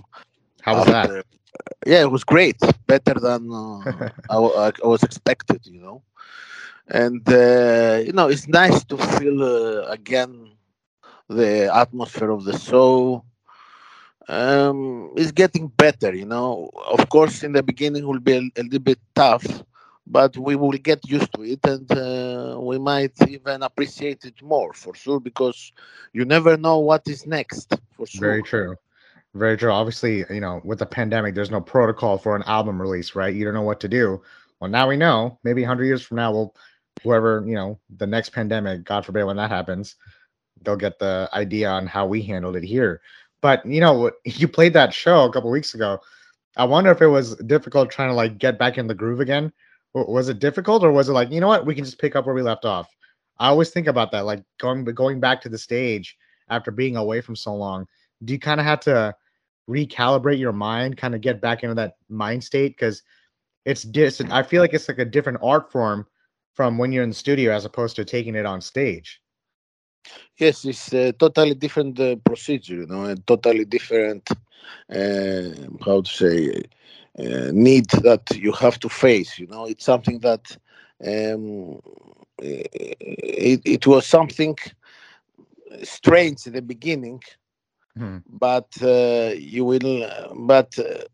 How 0.63 0.77
was 0.77 0.89
after, 0.89 1.15
that? 1.15 1.27
Yeah, 1.87 2.03
it 2.03 2.11
was 2.11 2.25
great. 2.25 2.59
Better 2.87 3.15
than 3.15 3.51
uh, 3.53 4.09
I, 4.31 4.37
I, 4.37 4.87
was 4.87 5.03
expected. 5.03 5.61
You 5.67 5.81
know, 5.81 6.03
and 6.89 7.27
uh, 7.29 8.03
you 8.05 8.13
know, 8.13 8.29
it's 8.29 8.49
nice 8.49 8.85
to 8.85 8.97
feel 8.97 9.43
uh, 9.43 9.83
again 9.91 10.53
the 11.29 11.75
atmosphere 11.75 12.31
of 12.31 12.45
the 12.45 12.59
show 12.59 13.25
um, 14.29 15.13
is 15.17 15.33
getting 15.33 15.69
better. 15.69 16.15
You 16.15 16.27
know, 16.27 16.71
of 16.89 17.09
course, 17.09 17.43
in 17.43 17.53
the 17.53 17.63
beginning 17.63 18.07
will 18.07 18.21
be 18.21 18.33
a, 18.33 18.61
a, 18.61 18.63
little 18.63 18.79
bit 18.81 18.99
tough, 19.15 19.47
but 20.07 20.37
we 20.37 20.57
will 20.57 20.73
get 20.73 21.09
used 21.09 21.33
to 21.35 21.43
it, 21.43 21.61
and 21.65 21.91
uh, 21.93 22.59
we 22.61 22.79
might 22.79 23.15
even 23.29 23.63
appreciate 23.63 24.25
it 24.25 24.43
more 24.43 24.73
for 24.73 24.95
sure 24.95 25.21
because 25.21 25.73
you 26.13 26.25
never 26.25 26.57
know 26.57 26.79
what 26.79 27.07
is 27.09 27.27
next. 27.27 27.73
For 27.97 28.07
sure. 28.07 28.29
Very 28.29 28.43
true. 28.43 28.77
Very 29.35 29.57
true. 29.57 29.71
Obviously, 29.71 30.25
you 30.31 30.41
know, 30.41 30.61
with 30.65 30.81
the 30.81 30.87
pandemic, 30.87 31.35
there's 31.35 31.51
no 31.51 31.61
protocol 31.61 32.19
for 32.19 32.35
an 32.35 32.43
album 32.47 32.81
release, 32.81 33.15
right? 33.15 33.35
You 33.35 33.45
don't 33.45 33.55
know 33.55 33.63
what 33.63 33.81
to 33.81 33.89
do. 33.89 34.21
Well, 34.61 34.71
now 34.71 34.89
we 34.89 34.97
know. 34.97 35.39
Maybe 35.45 35.63
100 35.63 35.85
years 35.85 36.03
from 36.03 36.17
now, 36.17 36.33
we'll, 36.33 36.55
whoever, 37.03 37.45
you 37.47 37.55
know, 37.55 37.79
the 37.97 38.07
next 38.07 38.31
pandemic, 38.31 38.85
God 38.85 39.07
forbid 39.07 39.25
when 39.25 39.37
that 39.37 39.51
happens, 39.51 39.97
they'll 40.63 40.77
get 40.77 40.99
the 40.99 41.29
idea 41.33 41.69
on 41.71 41.87
how 41.87 42.07
we 42.07 42.23
handled 42.23 42.57
it 42.57 42.65
here. 42.65 43.01
But 43.41 43.65
you 43.65 43.81
know, 43.81 44.11
you 44.25 44.49
played 44.49 44.73
that 44.75 44.93
show 44.93 45.25
a 45.25 45.33
couple 45.33 45.51
weeks 45.51 45.75
ago. 45.75 45.99
I 46.57 46.65
wonder 46.65 46.91
if 46.91 47.01
it 47.01 47.07
was 47.07 47.37
difficult 47.37 47.91
trying 47.91 48.11
to 48.11 48.15
like 48.15 48.39
get 48.39 48.59
back 48.59 48.77
in 48.79 48.87
the 48.87 48.95
groove 48.95 49.21
again. 49.21 49.53
Was 49.95 50.29
it 50.29 50.39
difficult, 50.39 50.85
or 50.85 50.93
was 50.93 51.09
it 51.09 51.13
like 51.13 51.31
you 51.31 51.41
know 51.41 51.49
what 51.49 51.67
we 51.67 51.75
can 51.75 51.85
just 51.85 51.99
pick 51.99 52.15
up 52.15 52.27
where 52.27 52.35
we 52.35 52.43
left 52.43 52.65
off? 52.65 52.89
I 53.39 53.49
always 53.49 53.71
think 53.71 53.87
about 53.87 54.13
that, 54.13 54.25
like 54.27 54.43
going 54.59 54.85
going 54.85 55.21
back 55.21 55.41
to 55.43 55.49
the 55.49 55.59
stage 55.59 56.17
after 56.49 56.71
being 56.71 56.97
away 56.97 57.21
from 57.21 57.35
so 57.37 57.55
long. 57.55 57.87
Do 58.25 58.33
you 58.33 58.39
kind 58.39 58.61
of 58.61 58.67
have 58.67 58.81
to 58.81 59.15
recalibrate 59.71 60.39
your 60.39 60.53
mind, 60.53 60.97
kind 60.97 61.15
of 61.15 61.21
get 61.21 61.41
back 61.41 61.63
into 61.63 61.75
that 61.77 61.97
mind 62.09 62.43
state? 62.45 62.77
Because 62.77 63.03
it's 63.65 63.83
dis. 63.83 64.21
I 64.21 64.43
feel 64.43 64.61
like 64.63 64.75
it's 64.75 64.89
like 64.89 64.99
a 64.99 65.05
different 65.05 65.39
art 65.43 65.71
form 65.71 66.07
from 66.55 66.79
when 66.79 66.93
you're 66.93 67.05
in 67.05 67.11
the 67.11 67.15
studio 67.15 67.53
as 67.53 67.65
opposed 67.65 67.97
to 67.97 68.05
taking 68.05 68.35
it 68.35 68.47
on 68.47 68.61
stage. 68.61 69.21
Yes, 70.39 70.65
it's 70.65 70.93
a 70.93 71.13
totally 71.13 71.55
different 71.55 72.01
uh, 72.01 72.17
procedure, 72.25 72.77
you 72.77 72.87
know, 72.87 73.05
a 73.05 73.17
totally 73.17 73.65
different, 73.65 74.29
uh, 74.91 75.51
how 75.85 76.01
to 76.01 76.11
say, 76.11 76.63
uh, 77.19 77.51
need 77.53 77.89
that 78.03 78.23
you 78.35 78.53
have 78.53 78.79
to 78.81 78.89
face. 78.89 79.39
You 79.39 79.47
know, 79.47 79.67
it's 79.67 79.85
something 79.85 80.19
that 80.21 80.57
um, 81.07 81.81
it, 82.39 83.61
it 83.65 83.87
was 83.87 84.07
something 84.07 84.57
strange 85.83 86.47
in 86.47 86.55
the 86.55 86.63
beginning, 86.63 87.23
hmm. 87.97 88.19
but 88.29 88.71
uh, 88.83 89.33
you 89.37 89.65
will, 89.65 90.35
but 90.37 90.79
uh, 90.79 91.05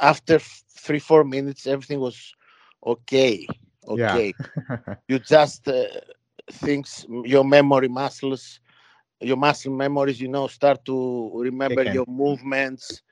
after 0.00 0.38
three, 0.38 0.98
four 0.98 1.24
minutes, 1.24 1.66
everything 1.66 2.00
was 2.00 2.34
okay. 2.86 3.46
Okay. 3.86 4.34
Yeah. 4.38 4.94
you 5.08 5.18
just 5.18 5.68
uh, 5.68 5.84
things 6.50 7.06
your 7.24 7.44
memory 7.44 7.88
muscles 7.88 8.60
your 9.20 9.36
muscle 9.36 9.72
memories 9.72 10.20
you 10.20 10.28
know 10.28 10.46
start 10.46 10.84
to 10.84 11.30
remember 11.34 11.84
your 11.84 12.04
movements 12.08 13.02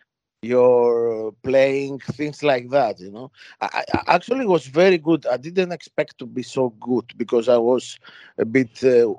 your 0.43 1.33
playing 1.43 1.99
things 2.01 2.43
like 2.43 2.69
that 2.71 2.99
you 3.01 3.11
know 3.11 3.31
I, 3.61 3.85
I, 3.93 4.15
actually 4.15 4.47
was 4.47 4.67
very 4.67 4.99
good 4.99 5.27
i 5.27 5.37
didn't 5.37 5.73
expect 5.73 6.19
to 6.19 6.27
be 6.27 6.43
so 6.43 6.71
good 6.81 7.05
because 7.17 7.49
i 7.49 7.57
was 7.57 7.99
a 8.39 8.45
bit 8.45 8.83
uh, 8.85 9.13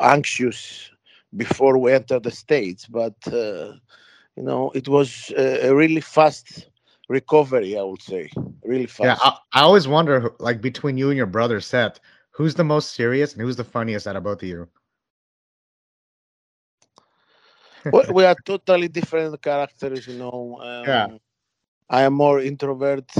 anxious 0.00 0.90
before 1.36 1.78
we 1.78 1.92
entered 1.92 2.22
the 2.22 2.30
states 2.30 2.86
but 2.86 3.16
uh, 3.28 3.72
you 4.36 4.42
know 4.42 4.70
it 4.74 4.88
was 4.88 5.32
a, 5.36 5.74
really 5.74 6.00
fast 6.00 6.70
recovery 7.08 7.76
i 7.78 7.82
would 7.82 8.02
say 8.02 8.30
really 8.64 8.86
fast 8.86 9.04
yeah 9.04 9.16
I, 9.20 9.36
I 9.52 9.62
always 9.62 9.88
wonder 9.88 10.32
like 10.38 10.60
between 10.60 10.96
you 10.96 11.08
and 11.10 11.16
your 11.16 11.26
brother 11.26 11.60
seth 11.60 12.00
Who's 12.32 12.54
the 12.54 12.64
most 12.64 12.94
serious 12.94 13.34
and 13.34 13.42
who's 13.42 13.56
the 13.56 13.64
funniest 13.64 14.06
out 14.06 14.16
of 14.16 14.22
both 14.24 14.42
of 14.42 14.48
you? 14.48 14.68
well, 17.92 18.06
we 18.14 18.24
are 18.24 18.36
totally 18.46 18.88
different 18.88 19.40
characters, 19.42 20.06
you 20.06 20.14
know. 20.18 20.58
Um, 20.62 20.88
yeah. 20.88 21.08
I 21.90 22.02
am 22.02 22.14
more 22.14 22.40
introvert. 22.40 23.10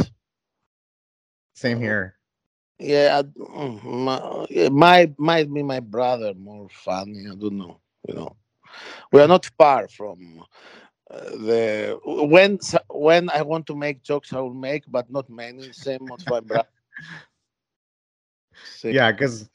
Same 1.52 1.76
uh, 1.76 1.80
here. 1.80 2.16
Yeah, 2.78 3.22
mm, 3.22 3.84
my, 3.84 4.46
yeah, 4.48 4.70
my 4.70 5.12
might 5.18 5.52
be 5.52 5.62
my 5.62 5.80
brother 5.80 6.32
more 6.34 6.68
funny. 6.70 7.26
I 7.30 7.34
don't 7.34 7.58
know. 7.58 7.81
You 8.08 8.14
know, 8.14 8.36
we 9.12 9.20
are 9.20 9.28
not 9.28 9.46
far 9.58 9.88
from 9.88 10.44
uh, 11.10 11.20
the 11.20 12.00
when 12.04 12.58
when 12.88 13.30
I 13.30 13.42
want 13.42 13.66
to 13.66 13.76
make 13.76 14.02
jokes, 14.02 14.32
I 14.32 14.40
will 14.40 14.54
make, 14.54 14.84
but 14.88 15.10
not 15.10 15.28
many. 15.28 15.72
Same 15.72 16.08
with 16.08 16.26
my 16.28 16.40
brother. 16.40 16.68
Yeah, 18.84 19.10
because 19.10 19.48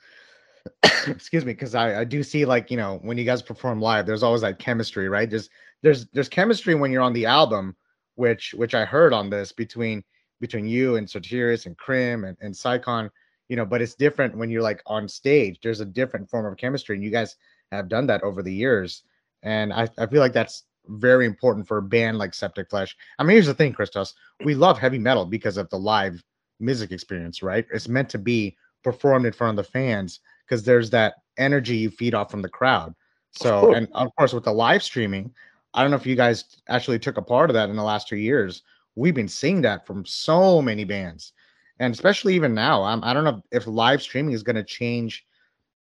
excuse 1.08 1.46
me, 1.46 1.54
because 1.54 1.76
I, 1.76 2.02
I 2.02 2.04
do 2.04 2.24
see 2.24 2.46
like 2.46 2.72
you 2.72 2.78
know 2.78 3.00
when 3.02 3.18
you 3.18 3.24
guys 3.24 3.42
perform 3.42 3.82
live, 3.82 4.06
there's 4.06 4.24
always 4.24 4.42
that 4.42 4.60
chemistry, 4.60 5.10
right? 5.10 5.30
There's 5.30 5.50
there's 5.82 6.08
there's 6.08 6.30
chemistry 6.30 6.76
when 6.76 6.92
you're 6.92 7.02
on 7.02 7.14
the 7.14 7.26
album, 7.26 7.76
which 8.16 8.54
which 8.58 8.76
I 8.76 8.86
heard 8.86 9.14
on 9.14 9.30
this 9.30 9.52
between 9.52 10.04
between 10.40 10.68
you 10.68 10.98
and 10.98 11.08
Sotiris 11.08 11.66
and 11.66 11.78
Krimh 11.78 12.28
and, 12.28 12.38
and 12.42 12.54
Psychon, 12.54 13.10
you 13.50 13.56
know, 13.56 13.66
but 13.66 13.82
it's 13.82 13.96
different 13.96 14.38
when 14.38 14.50
you're 14.50 14.62
like 14.62 14.82
on 14.86 15.08
stage. 15.08 15.60
There's 15.62 15.80
a 15.80 15.86
different 15.86 16.30
form 16.30 16.46
of 16.46 16.58
chemistry, 16.58 16.96
and 16.96 17.04
you 17.04 17.12
guys 17.12 17.36
have 17.72 17.90
done 17.90 18.08
that 18.08 18.24
over 18.24 18.42
the 18.42 18.54
years. 18.54 19.04
And 19.44 19.74
I, 19.74 19.88
I 19.98 20.06
feel 20.08 20.20
like 20.20 20.34
that's 20.34 20.64
very 20.88 21.26
important 21.26 21.68
for 21.68 21.78
a 21.78 21.82
band 21.82 22.18
like 22.18 22.34
Septic 22.34 22.70
Flesh. 22.70 22.96
I 23.20 23.24
mean, 23.24 23.36
here's 23.36 23.48
the 23.48 23.54
thing, 23.54 23.74
Christos. 23.74 24.14
We 24.44 24.56
love 24.56 24.78
heavy 24.78 25.00
metal 25.00 25.26
because 25.26 25.58
of 25.58 25.70
the 25.70 25.80
live 25.80 26.24
music 26.60 26.92
experience, 26.92 27.44
right? 27.44 27.66
It's 27.74 27.88
meant 27.88 28.10
to 28.10 28.18
be 28.18 28.58
performed 28.84 29.26
in 29.26 29.34
front 29.34 29.58
of 29.58 29.66
the 29.66 29.72
fans 29.72 30.22
because 30.46 30.64
there's 30.64 30.90
that 30.92 31.16
energy 31.38 31.76
you 31.76 31.90
feed 31.90 32.16
off 32.16 32.32
from 32.32 32.42
the 32.42 32.50
crowd. 32.50 32.96
So, 33.32 33.74
and 33.74 33.88
of 33.94 34.16
course, 34.16 34.34
with 34.34 34.46
the 34.46 34.54
live 34.54 34.82
streaming, 34.82 35.34
I 35.74 35.82
don't 35.82 35.92
know 35.92 35.98
if 35.98 36.08
you 36.08 36.16
guys 36.16 36.58
actually 36.70 36.98
took 37.00 37.18
a 37.18 37.22
part 37.22 37.50
of 37.50 37.54
that 37.54 37.70
in 37.70 37.76
the 37.76 37.84
last 37.84 38.08
two 38.08 38.18
years. 38.18 38.64
We've 38.96 39.14
been 39.14 39.28
seeing 39.28 39.62
that 39.62 39.86
from 39.86 40.06
so 40.06 40.62
many 40.62 40.86
bands, 40.86 41.34
and 41.80 41.94
especially 41.94 42.34
even 42.34 42.56
now. 42.56 42.82
I'm, 42.82 43.04
I 43.04 43.14
don't 43.14 43.26
know 43.26 43.44
if 43.52 43.68
live 43.68 44.02
streaming 44.02 44.34
is 44.34 44.42
going 44.42 44.56
to 44.56 44.64
change 44.64 45.26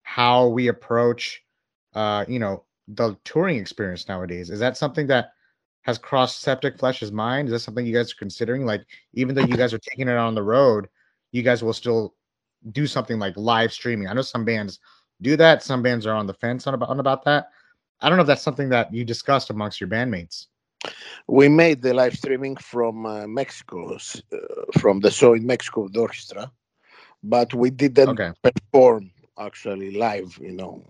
how 0.01 0.47
we 0.47 0.69
approach, 0.69 1.42
uh, 1.95 2.25
you 2.27 2.39
know, 2.39 2.63
the 2.87 3.17
touring 3.23 3.57
experience 3.57 4.07
nowadays. 4.07 4.49
Is 4.49 4.59
that 4.59 4.77
something 4.77 5.07
that 5.07 5.31
has 5.83 5.97
crossed 5.97 6.41
Septic 6.41 6.77
Flesh's 6.77 7.11
mind? 7.11 7.47
Is 7.47 7.51
that 7.53 7.59
something 7.59 7.85
you 7.85 7.93
guys 7.93 8.11
are 8.11 8.17
considering? 8.17 8.65
Like, 8.65 8.85
even 9.13 9.35
though 9.35 9.45
you 9.45 9.57
guys 9.57 9.73
are 9.73 9.79
taking 9.79 10.07
it 10.07 10.17
on 10.17 10.35
the 10.35 10.43
road, 10.43 10.87
you 11.31 11.43
guys 11.43 11.63
will 11.63 11.73
still 11.73 12.15
do 12.71 12.87
something 12.87 13.19
like 13.19 13.35
live 13.35 13.73
streaming. 13.73 14.07
I 14.07 14.13
know 14.13 14.21
some 14.21 14.45
bands 14.45 14.79
do 15.21 15.35
that. 15.37 15.63
Some 15.63 15.81
bands 15.81 16.05
are 16.05 16.15
on 16.15 16.27
the 16.27 16.33
fence 16.33 16.67
on 16.67 16.73
about, 16.73 16.89
on 16.89 16.99
about 16.99 17.25
that. 17.25 17.49
I 18.01 18.09
don't 18.09 18.17
know 18.17 18.23
if 18.23 18.27
that's 18.27 18.41
something 18.41 18.69
that 18.69 18.93
you 18.93 19.03
discussed 19.05 19.49
amongst 19.49 19.79
your 19.79 19.89
bandmates. 19.89 20.47
We 21.27 21.47
made 21.47 21.81
the 21.81 21.93
live 21.93 22.15
streaming 22.15 22.57
from 22.57 23.05
uh, 23.05 23.27
Mexico, 23.27 23.95
uh, 23.95 24.37
from 24.79 24.99
the 24.99 25.09
show 25.09 25.33
in 25.33 25.45
Mexico, 25.45 25.87
the 25.87 26.01
orchestra, 26.01 26.51
but 27.23 27.53
we 27.53 27.69
didn't 27.69 28.19
okay. 28.19 28.31
perform 28.41 29.11
actually 29.39 29.91
live, 29.95 30.37
you 30.41 30.51
know, 30.51 30.83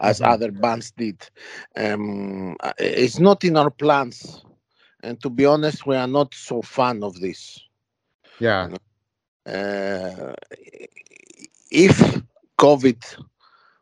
as 0.00 0.20
mm-hmm. 0.20 0.30
other 0.30 0.50
bands 0.50 0.92
did. 0.92 1.28
Um, 1.76 2.56
it's 2.78 3.18
not 3.18 3.44
in 3.44 3.56
our 3.56 3.70
plans, 3.70 4.44
and 5.02 5.20
to 5.22 5.30
be 5.30 5.46
honest, 5.46 5.86
we 5.86 5.96
are 5.96 6.06
not 6.06 6.34
so 6.34 6.62
fan 6.62 7.02
of 7.02 7.20
this. 7.20 7.60
Yeah. 8.38 8.68
Uh, 9.46 10.34
if 11.70 12.22
COVID 12.58 13.24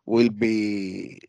will 0.06 0.30
be 0.30 1.20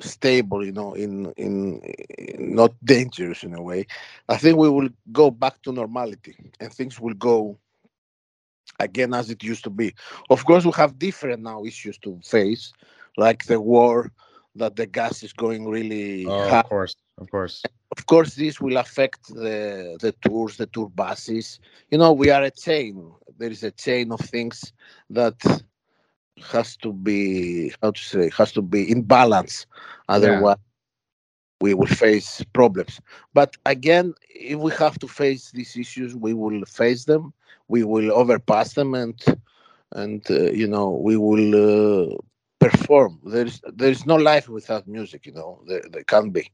stable, 0.00 0.64
you 0.64 0.72
know, 0.72 0.94
in, 0.94 1.32
in 1.36 1.80
in 2.18 2.54
not 2.54 2.72
dangerous 2.84 3.42
in 3.42 3.54
a 3.54 3.62
way, 3.62 3.86
I 4.28 4.36
think 4.36 4.58
we 4.58 4.68
will 4.68 4.88
go 5.12 5.30
back 5.30 5.62
to 5.62 5.72
normality 5.72 6.36
and 6.60 6.72
things 6.72 7.00
will 7.00 7.14
go 7.14 7.58
again 8.80 9.14
as 9.14 9.30
it 9.30 9.42
used 9.42 9.64
to 9.64 9.70
be. 9.70 9.94
Of 10.30 10.44
course, 10.44 10.64
we 10.64 10.72
have 10.72 10.98
different 10.98 11.42
now 11.42 11.64
issues 11.64 11.98
to 11.98 12.20
face, 12.22 12.72
like 13.16 13.44
the 13.44 13.60
war, 13.60 14.12
that 14.56 14.76
the 14.76 14.86
gas 14.86 15.22
is 15.22 15.32
going 15.32 15.68
really 15.68 16.26
oh, 16.26 16.48
high. 16.48 16.60
Of 16.60 16.68
course, 16.68 16.96
of 17.18 17.30
course. 17.30 17.62
Of 17.96 18.06
course, 18.06 18.34
this 18.34 18.60
will 18.60 18.76
affect 18.76 19.28
the 19.28 19.96
the 20.00 20.12
tours, 20.22 20.56
the 20.56 20.66
tour 20.66 20.88
buses. 20.88 21.60
You 21.90 21.98
know, 21.98 22.12
we 22.12 22.30
are 22.30 22.42
a 22.42 22.50
chain. 22.50 23.12
There 23.38 23.50
is 23.50 23.62
a 23.62 23.70
chain 23.70 24.12
of 24.12 24.20
things 24.20 24.72
that 25.10 25.36
has 26.52 26.76
to 26.78 26.92
be 26.92 27.72
how 27.82 27.92
to 27.92 28.00
say 28.00 28.30
has 28.36 28.52
to 28.52 28.62
be 28.62 28.90
in 28.90 29.02
balance. 29.02 29.66
Otherwise, 30.08 30.56
yeah. 30.58 31.60
we 31.60 31.74
will 31.74 31.86
face 31.86 32.44
problems. 32.52 33.00
But 33.32 33.56
again, 33.64 34.14
if 34.28 34.58
we 34.58 34.72
have 34.72 34.98
to 34.98 35.08
face 35.08 35.50
these 35.52 35.76
issues, 35.76 36.14
we 36.14 36.34
will 36.34 36.64
face 36.64 37.04
them. 37.04 37.32
We 37.68 37.84
will 37.84 38.12
overpass 38.12 38.74
them, 38.74 38.94
and 38.94 39.18
and 39.92 40.22
uh, 40.30 40.50
you 40.50 40.66
know 40.66 40.90
we 40.90 41.16
will 41.16 41.54
uh, 41.54 42.16
perform. 42.58 43.20
There's 43.24 43.60
there's 43.74 44.06
no 44.06 44.16
life 44.16 44.48
without 44.48 44.86
music. 44.86 45.26
You 45.26 45.32
know, 45.32 45.62
there, 45.66 45.82
there 45.90 46.04
can't 46.04 46.32
be. 46.32 46.50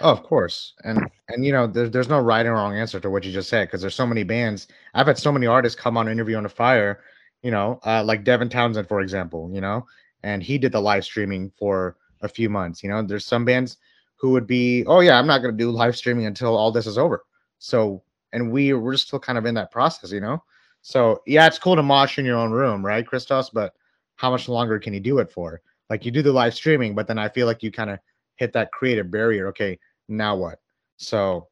Oh, 0.00 0.12
of 0.12 0.22
course, 0.22 0.74
and 0.84 1.08
and 1.28 1.44
you 1.44 1.52
know, 1.52 1.66
there's 1.66 1.90
there's 1.90 2.08
no 2.08 2.20
right 2.20 2.44
and 2.44 2.54
wrong 2.54 2.76
answer 2.76 3.00
to 3.00 3.10
what 3.10 3.24
you 3.24 3.32
just 3.32 3.48
said 3.48 3.68
because 3.68 3.80
there's 3.80 3.94
so 3.94 4.06
many 4.06 4.22
bands. 4.22 4.68
I've 4.94 5.06
had 5.06 5.18
so 5.18 5.32
many 5.32 5.46
artists 5.46 5.78
come 5.78 5.96
on 5.96 6.08
interview 6.08 6.36
on 6.36 6.42
the 6.42 6.48
fire, 6.48 7.00
you 7.42 7.50
know, 7.50 7.80
uh, 7.84 8.04
like 8.04 8.24
Devin 8.24 8.48
Townsend, 8.48 8.88
for 8.88 9.00
example, 9.00 9.50
you 9.52 9.60
know, 9.60 9.86
and 10.22 10.42
he 10.42 10.58
did 10.58 10.72
the 10.72 10.80
live 10.80 11.04
streaming 11.04 11.50
for 11.58 11.96
a 12.22 12.28
few 12.28 12.48
months. 12.48 12.82
You 12.82 12.90
know, 12.90 13.02
there's 13.02 13.24
some 13.24 13.44
bands 13.44 13.78
who 14.16 14.30
would 14.30 14.46
be, 14.46 14.84
oh 14.86 15.00
yeah, 15.00 15.18
I'm 15.18 15.26
not 15.26 15.38
gonna 15.38 15.56
do 15.56 15.70
live 15.70 15.96
streaming 15.96 16.26
until 16.26 16.56
all 16.56 16.70
this 16.70 16.86
is 16.86 16.98
over. 16.98 17.24
So, 17.58 18.02
and 18.32 18.50
we 18.50 18.72
we're 18.74 18.96
still 18.96 19.18
kind 19.18 19.38
of 19.38 19.46
in 19.46 19.54
that 19.54 19.70
process, 19.70 20.12
you 20.12 20.20
know. 20.20 20.42
So 20.82 21.22
yeah, 21.26 21.46
it's 21.46 21.58
cool 21.58 21.76
to 21.76 21.82
mosh 21.82 22.18
in 22.18 22.24
your 22.24 22.36
own 22.36 22.50
room, 22.50 22.84
right, 22.84 23.06
Christos? 23.06 23.50
But 23.50 23.74
how 24.16 24.30
much 24.30 24.48
longer 24.48 24.78
can 24.78 24.92
you 24.92 25.00
do 25.00 25.18
it 25.18 25.30
for? 25.30 25.60
Like 25.88 26.04
you 26.04 26.10
do 26.10 26.22
the 26.22 26.32
live 26.32 26.54
streaming, 26.54 26.94
but 26.94 27.06
then 27.06 27.18
I 27.18 27.28
feel 27.28 27.46
like 27.46 27.62
you 27.62 27.70
kind 27.70 27.90
of 27.90 27.98
hit 28.36 28.52
that 28.54 28.72
creative 28.72 29.10
barrier. 29.10 29.48
Okay, 29.48 29.78
now 30.08 30.36
what? 30.36 30.60
So 30.96 31.48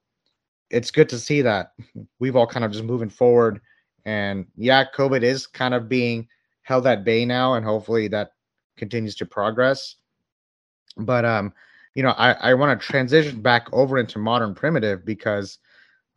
it's 0.71 0.91
good 0.91 1.09
to 1.11 1.19
see 1.19 1.43
that 1.43 1.73
we've 2.19 2.37
all 2.37 2.47
kind 2.47 2.65
of 2.65 2.73
just 2.73 2.85
moving 2.85 3.11
forward. 3.11 3.61
And 4.05 4.47
yeah, 4.57 4.85
COVID 4.95 5.23
is 5.23 5.47
kind 5.47 5.73
of 5.75 5.89
being 5.89 6.29
held 6.63 6.87
at 6.87 7.05
bay 7.05 7.25
now, 7.25 7.55
and 7.55 7.65
hopefully 7.65 8.09
that 8.09 8.33
continues 8.77 9.15
to 9.17 9.27
progress. 9.27 9.97
But 10.97 11.25
um, 11.25 11.53
you 11.95 12.03
know, 12.03 12.11
I, 12.11 12.33
I 12.33 12.55
want 12.55 12.79
to 12.79 12.87
transition 12.87 13.41
back 13.41 13.69
over 13.73 13.99
into 13.99 14.19
modern 14.19 14.55
primitive 14.55 15.05
because 15.05 15.59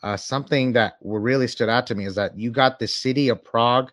uh, 0.04 0.18
something 0.18 0.74
that 0.74 0.98
really 1.02 1.48
stood 1.48 1.70
out 1.70 1.88
to 1.88 1.96
me 1.96 2.06
is 2.06 2.16
that 2.16 2.38
you 2.38 2.52
got 2.52 2.80
the 2.80 2.88
city 2.88 3.30
of 3.30 3.44
Prague 3.44 3.92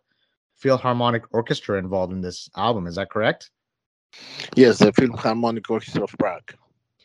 Philharmonic 0.64 1.25
Orchestra 1.33 1.78
involved 1.78 2.11
in 2.11 2.23
this 2.23 2.49
album. 2.56 2.87
Is 2.87 2.94
that 2.94 3.11
correct? 3.11 3.50
Yes, 4.56 4.78
the 4.78 4.94
Philharmonic 4.94 5.68
Orchestra 5.68 6.04
of 6.04 6.14
Prague. 6.18 6.54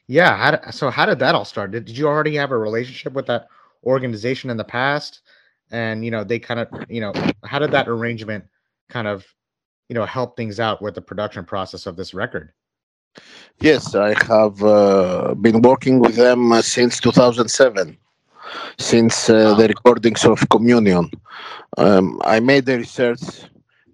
Yeah. 0.08 0.38
How 0.38 0.52
did, 0.52 0.74
so 0.74 0.90
how 0.90 1.06
did 1.06 1.20
that 1.20 1.36
all 1.36 1.44
start? 1.44 1.72
Did, 1.72 1.84
did 1.84 1.98
you 1.98 2.08
already 2.08 2.36
have 2.38 2.52
a 2.52 2.58
relationship 2.58 3.12
with 3.12 3.26
that 3.26 3.50
organization 3.84 4.50
in 4.50 4.56
the 4.56 4.64
past? 4.64 5.24
And 5.72 6.06
you 6.06 6.10
know, 6.10 6.24
they 6.24 6.40
kind 6.40 6.62
of, 6.62 6.70
you 6.88 7.02
know, 7.02 7.12
how 7.44 7.60
did 7.60 7.72
that 7.72 7.90
arrangement 7.90 8.46
kind 8.88 9.10
of, 9.10 9.26
you 9.90 9.94
know, 9.94 10.06
help 10.06 10.38
things 10.38 10.62
out 10.62 10.82
with 10.82 10.96
the 10.96 11.02
production 11.02 11.44
process 11.44 11.86
of 11.86 11.98
this 11.98 12.14
record? 12.14 12.54
Yes, 13.60 13.94
I 13.94 14.16
have 14.24 14.64
uh, 14.64 15.36
been 15.36 15.62
working 15.62 16.00
with 16.00 16.16
them 16.16 16.54
uh, 16.54 16.62
since 16.62 17.02
2007 17.02 17.98
since 18.78 19.30
uh, 19.30 19.54
the 19.56 19.68
recordings 19.68 20.26
of 20.26 20.48
Communion. 20.50 21.10
Um, 21.78 22.20
I 22.24 22.40
made 22.40 22.66
the 22.66 22.78
research 22.78 23.22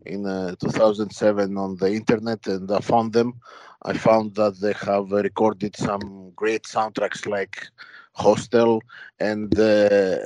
in 0.06 0.26
uh, 0.26 0.56
2007 0.60 1.58
on 1.58 1.76
the 1.78 1.92
internet 1.92 2.46
and 2.48 2.72
I 2.72 2.80
found 2.80 3.14
them. 3.14 3.34
I 3.84 3.94
found 3.94 4.36
that 4.36 4.60
they 4.60 4.74
have 4.74 5.12
recorded 5.12 5.76
some 5.76 6.32
great 6.36 6.64
soundtracks 6.64 7.28
like 7.28 7.68
Hostel, 8.14 8.82
and 9.20 9.58
uh, 9.60 10.18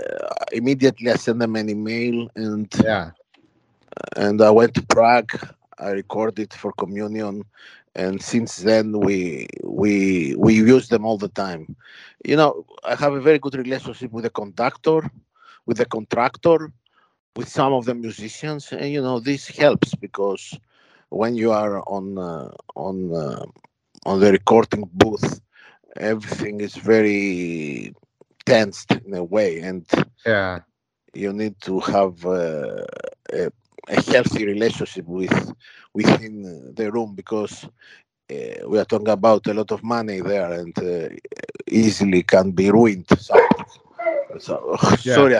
immediately 0.51 1.11
I 1.11 1.15
sent 1.15 1.39
them 1.39 1.55
an 1.55 1.69
email 1.69 2.29
and 2.35 2.71
yeah, 2.83 3.11
and 4.15 4.41
I 4.41 4.51
went 4.51 4.75
to 4.75 4.85
Prague. 4.85 5.31
I 5.77 5.91
recorded 5.91 6.53
for 6.53 6.71
Communion, 6.73 7.43
and 7.95 8.21
since 8.21 8.57
then 8.57 8.99
we 8.99 9.47
we 9.63 10.35
we 10.35 10.53
use 10.55 10.87
them 10.89 11.05
all 11.05 11.17
the 11.17 11.29
time. 11.29 11.75
You 12.25 12.35
know 12.35 12.65
i 12.83 12.95
have 12.95 13.13
a 13.13 13.21
very 13.21 13.39
good 13.39 13.55
relationship 13.55 14.11
with 14.11 14.23
the 14.23 14.29
conductor 14.29 15.09
with 15.65 15.77
the 15.77 15.85
contractor 15.85 16.71
with 17.35 17.47
some 17.47 17.73
of 17.73 17.85
the 17.85 17.95
musicians. 17.95 18.71
And 18.71 18.91
you 18.91 19.01
know 19.01 19.19
this 19.19 19.47
helps 19.47 19.95
because 19.95 20.57
when 21.09 21.35
you 21.35 21.51
are 21.51 21.81
on 21.87 22.17
uh, 22.17 22.51
on 22.75 23.13
uh, 23.13 23.45
on 24.05 24.19
the 24.19 24.31
recording 24.31 24.89
booth 24.93 25.41
everything 25.97 26.61
is 26.61 26.75
very 26.75 27.93
tensed 28.45 28.91
in 28.91 29.13
a 29.13 29.23
way. 29.23 29.59
And 29.59 29.85
yeah. 30.25 30.59
you 31.13 31.33
need 31.33 31.59
to 31.61 31.79
have 31.81 32.25
uh, 32.25 32.85
a, 33.33 33.51
a 33.87 34.01
healthy 34.01 34.45
relationship 34.45 35.05
with 35.05 35.53
within 35.93 36.73
the 36.75 36.91
room 36.91 37.15
because 37.15 37.65
uh, 38.31 38.67
we 38.67 38.77
are 38.77 38.85
talking 38.85 39.09
about 39.09 39.45
a 39.47 39.53
lot 39.53 39.71
of 39.71 39.83
money 39.83 40.21
there 40.21 40.51
and 40.53 40.77
uh, 40.79 41.09
easily 41.67 42.23
can 42.23 42.51
be 42.51 42.69
ruined. 42.71 43.07
So, 43.17 43.35
so 44.39 44.77
yeah. 45.03 45.15
sorry, 45.15 45.39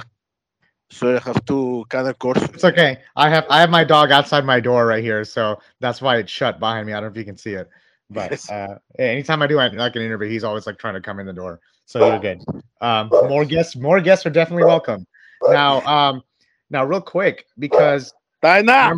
sorry, 0.89 1.17
I 1.17 1.19
have 1.19 1.45
to 1.45 1.85
kind 1.89 2.07
of 2.07 2.17
course. 2.17 2.41
It's 2.53 2.63
okay. 2.63 2.99
I 3.15 3.29
have 3.29 3.45
I 3.49 3.59
have 3.59 3.69
my 3.69 3.83
dog 3.83 4.11
outside 4.11 4.45
my 4.45 4.59
door 4.59 4.87
right 4.87 5.03
here, 5.03 5.23
so 5.23 5.59
that's 5.79 6.01
why 6.01 6.17
it's 6.17 6.31
shut 6.31 6.59
behind 6.59 6.87
me. 6.87 6.93
I 6.93 6.97
don't 6.97 7.03
know 7.03 7.11
if 7.11 7.17
you 7.17 7.25
can 7.25 7.37
see 7.37 7.53
it, 7.53 7.69
but 8.09 8.31
yes. 8.31 8.49
uh, 8.49 8.77
anytime 8.97 9.41
I 9.41 9.47
do 9.47 9.55
like 9.55 9.73
an 9.73 10.01
interview, 10.01 10.29
he's 10.29 10.43
always 10.43 10.65
like 10.65 10.77
trying 10.77 10.95
to 10.95 11.01
come 11.01 11.19
in 11.19 11.25
the 11.25 11.33
door. 11.33 11.59
So 11.85 12.05
you're 12.05 12.19
good. 12.19 12.43
Um, 12.81 13.09
more 13.09 13.45
guests, 13.45 13.75
more 13.75 13.99
guests 13.99 14.23
are 14.25 14.29
definitely 14.29 14.65
welcome. 14.65 15.07
Now, 15.41 15.81
um, 15.81 16.21
now, 16.69 16.85
real 16.85 17.01
quick 17.01 17.47
because 17.57 18.13
Diana. 18.41 18.93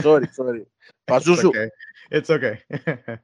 sorry, 0.00 0.28
sorry. 0.32 0.66
it's 1.08 1.28
okay. 1.28 1.70
It's 2.10 2.30
okay. 2.30 2.60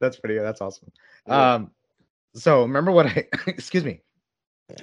that's 0.00 0.16
pretty 0.18 0.34
good. 0.34 0.44
That's 0.44 0.60
awesome. 0.60 0.90
Yeah. 1.26 1.54
Um, 1.54 1.70
so 2.34 2.62
remember 2.62 2.92
what 2.92 3.06
I 3.06 3.26
excuse 3.46 3.84
me. 3.84 4.00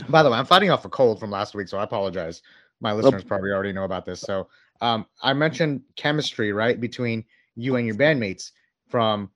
By 0.10 0.22
the 0.22 0.30
way, 0.30 0.38
I'm 0.38 0.46
fighting 0.46 0.70
off 0.70 0.84
a 0.84 0.90
cold 0.90 1.20
from 1.20 1.32
last 1.32 1.56
week, 1.56 1.70
so 1.70 1.78
I 1.78 1.84
apologize. 1.84 2.42
My 2.82 2.92
listeners 2.92 3.22
nope. 3.22 3.28
probably 3.28 3.52
already 3.52 3.72
know 3.72 3.86
about 3.86 4.06
this. 4.06 4.20
So 4.20 4.50
um, 4.82 5.06
I 5.24 5.34
mentioned 5.34 5.82
chemistry, 5.96 6.52
right, 6.52 6.80
between 6.80 7.24
you 7.56 7.78
and 7.78 7.88
your 7.88 7.96
bandmates 7.96 8.52
from 8.88 9.32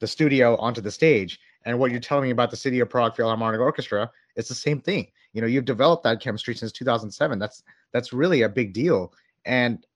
the 0.00 0.06
studio 0.06 0.56
onto 0.56 0.80
the 0.80 0.90
stage. 0.90 1.38
And 1.64 1.78
what 1.78 1.90
you're 1.90 2.00
telling 2.00 2.24
me 2.24 2.30
about 2.30 2.50
the 2.50 2.56
City 2.56 2.80
of 2.80 2.88
Prague 2.88 3.16
Philharmonic 3.16 3.60
Orchestra, 3.60 4.10
it's 4.36 4.48
the 4.48 4.54
same 4.54 4.80
thing. 4.80 5.08
You 5.32 5.40
know, 5.40 5.48
you've 5.48 5.64
developed 5.64 6.04
that 6.04 6.20
chemistry 6.20 6.54
since 6.54 6.72
2007. 6.72 7.38
That's 7.38 7.62
that's 7.92 8.12
really 8.12 8.42
a 8.42 8.48
big 8.48 8.72
deal. 8.72 9.12
And 9.46 9.86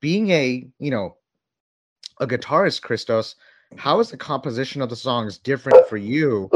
being 0.00 0.30
a 0.30 0.66
you 0.78 0.90
know 0.90 1.16
a 2.20 2.26
guitarist, 2.26 2.82
Christos, 2.82 3.34
how 3.76 4.00
is 4.00 4.10
the 4.10 4.16
composition 4.16 4.80
of 4.80 4.88
the 4.88 4.96
songs 4.96 5.38
different 5.38 5.86
for 5.88 5.96
you 5.96 6.48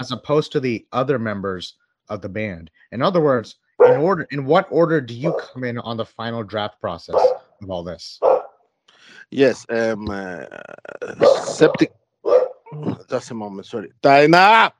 as 0.00 0.10
opposed 0.12 0.50
to 0.52 0.60
the 0.60 0.86
other 0.92 1.18
members 1.18 1.74
of 2.08 2.22
the 2.22 2.28
band? 2.28 2.70
In 2.90 3.02
other 3.02 3.20
words, 3.20 3.56
in 3.84 3.96
order 3.96 4.26
in 4.30 4.44
what 4.46 4.66
order 4.70 5.00
do 5.00 5.14
you 5.14 5.38
come 5.52 5.64
in 5.64 5.78
on 5.78 5.96
the 5.96 6.04
final 6.04 6.42
draft 6.42 6.80
process 6.80 7.16
of 7.62 7.70
all 7.70 7.84
this? 7.84 8.18
Yes, 9.30 9.66
um 9.70 10.08
uh, 10.10 10.46
septic 11.44 11.92
just 13.08 13.30
a 13.30 13.34
moment, 13.34 13.66
sorry. 13.66 13.92
Dina 14.02 14.72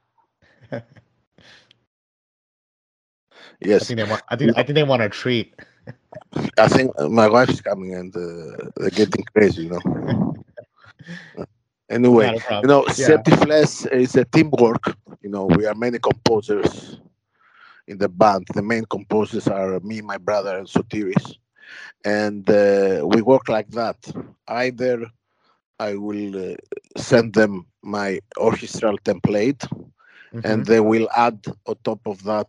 Yes. 3.63 3.83
I 3.83 3.85
think 3.85 3.99
they 3.99 4.05
want 4.05 4.23
I 4.29 4.37
think 4.37 4.57
I 4.57 4.63
think 4.63 4.75
they 4.75 4.85
want 4.85 5.03
a 5.03 5.09
treat. 5.09 5.55
I 6.59 6.69
think 6.69 6.99
my 7.11 7.29
wife 7.29 7.51
is 7.51 7.61
coming 7.61 7.95
and 7.95 8.15
uh, 8.15 8.71
they're 8.77 8.91
getting 8.91 9.25
crazy, 9.35 9.65
you 9.65 9.71
know. 9.71 10.35
anyway, 11.91 12.39
you 12.51 12.67
know, 12.67 12.85
yeah. 12.87 12.93
Septic 12.93 13.35
Flesh 13.35 13.87
is 13.87 14.17
a 14.17 14.25
teamwork. 14.25 14.97
You 15.23 15.31
know, 15.31 15.47
we 15.47 15.67
are 15.67 15.75
many 15.75 15.99
composers 15.99 17.01
in 17.87 17.99
the 17.99 18.09
band. 18.09 18.47
The 18.55 18.63
main 18.63 18.85
composers 18.85 19.49
are 19.49 19.81
me, 19.81 20.01
my 20.01 20.17
brother, 20.17 20.57
and 20.57 20.67
Sotiris. 20.67 21.37
And 22.05 22.49
uh, 22.49 23.07
we 23.07 23.23
work 23.23 23.49
like 23.49 23.71
that. 23.71 23.97
Either 24.49 25.07
I 25.79 25.95
will 25.97 26.53
uh, 26.53 26.57
send 26.97 27.35
them 27.35 27.67
my 27.83 28.21
orchestral 28.37 28.99
template, 28.99 29.67
mm-hmm. 30.33 30.41
and 30.45 30.67
they 30.67 30.81
will 30.81 31.09
add 31.17 31.45
on 31.67 31.77
top 31.85 32.01
of 32.07 32.23
that 32.25 32.49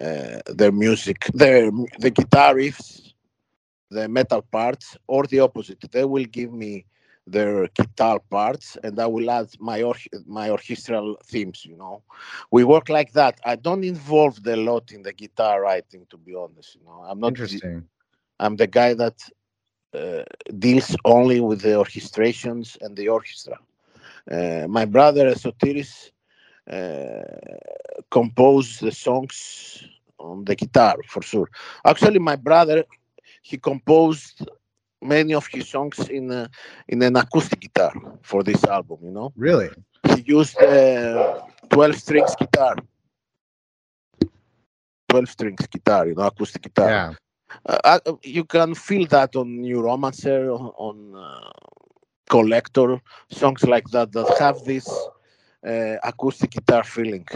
uh, 0.00 0.40
their 0.46 0.72
music, 0.72 1.26
their 1.34 1.70
the 1.98 2.10
guitar 2.10 2.54
riffs, 2.54 3.12
the 3.90 4.08
metal 4.08 4.42
parts, 4.42 4.96
or 5.06 5.24
the 5.24 5.40
opposite. 5.40 5.80
They 5.90 6.04
will 6.04 6.24
give 6.24 6.52
me 6.52 6.86
their 7.26 7.68
guitar 7.68 8.20
parts, 8.30 8.76
and 8.82 8.98
I 9.00 9.06
will 9.06 9.30
add 9.30 9.48
my 9.60 9.82
or- 9.82 9.94
my 10.26 10.50
orchestral 10.50 11.16
themes. 11.24 11.64
You 11.64 11.76
know, 11.76 12.02
we 12.50 12.64
work 12.64 12.88
like 12.88 13.12
that. 13.12 13.40
I 13.44 13.56
don't 13.56 13.84
involve 13.84 14.38
a 14.46 14.56
lot 14.56 14.92
in 14.92 15.02
the 15.02 15.12
guitar 15.12 15.62
writing, 15.62 16.06
to 16.10 16.16
be 16.18 16.34
honest. 16.34 16.76
You 16.76 16.84
know, 16.86 17.04
I'm 17.08 17.20
not 17.20 17.38
interesting. 17.38 17.72
I'm 18.38 18.56
the 18.56 18.66
guy 18.66 18.94
that 18.94 19.18
uh, 19.94 20.24
deals 20.58 20.96
only 21.04 21.40
with 21.40 21.60
the 21.62 21.70
orchestrations 21.84 22.76
and 22.80 22.96
the 22.96 23.08
orchestra. 23.08 23.58
Uh, 24.30 24.66
my 24.68 24.84
brother 24.84 25.32
Sotiris 25.34 26.10
uh, 26.70 27.22
composed 28.10 28.80
the 28.82 28.92
songs 28.92 29.84
on 30.18 30.44
the 30.44 30.54
guitar 30.54 30.96
for 31.06 31.22
sure. 31.22 31.48
Actually, 31.84 32.18
my 32.18 32.36
brother 32.36 32.84
he 33.42 33.56
composed 33.58 34.48
many 35.02 35.34
of 35.34 35.46
his 35.48 35.68
songs 35.68 36.08
in 36.08 36.30
uh, 36.30 36.46
in 36.88 37.02
an 37.02 37.16
acoustic 37.16 37.60
guitar 37.60 37.92
for 38.22 38.42
this 38.42 38.64
album. 38.64 38.98
You 39.02 39.12
know, 39.12 39.32
Really? 39.36 39.70
he 40.14 40.22
used 40.26 40.60
uh, 40.62 41.40
12 41.70 41.96
strings 41.96 42.34
guitar. 42.36 42.74
12 45.08 45.28
strings 45.28 45.66
guitar, 45.66 46.06
you 46.08 46.14
know, 46.14 46.22
acoustic 46.22 46.62
guitar. 46.62 46.90
Yeah. 46.90 47.14
Uh, 47.66 47.98
you 48.22 48.44
can 48.44 48.74
feel 48.74 49.06
that 49.06 49.34
on 49.36 49.46
Neuromancer, 49.62 50.50
on 50.78 51.14
uh, 51.16 51.50
Collector, 52.28 53.00
songs 53.30 53.64
like 53.64 53.88
that 53.90 54.12
that 54.12 54.28
have 54.38 54.62
this 54.64 54.86
uh, 55.66 55.96
acoustic 56.02 56.50
guitar 56.50 56.84
feeling. 56.84 57.26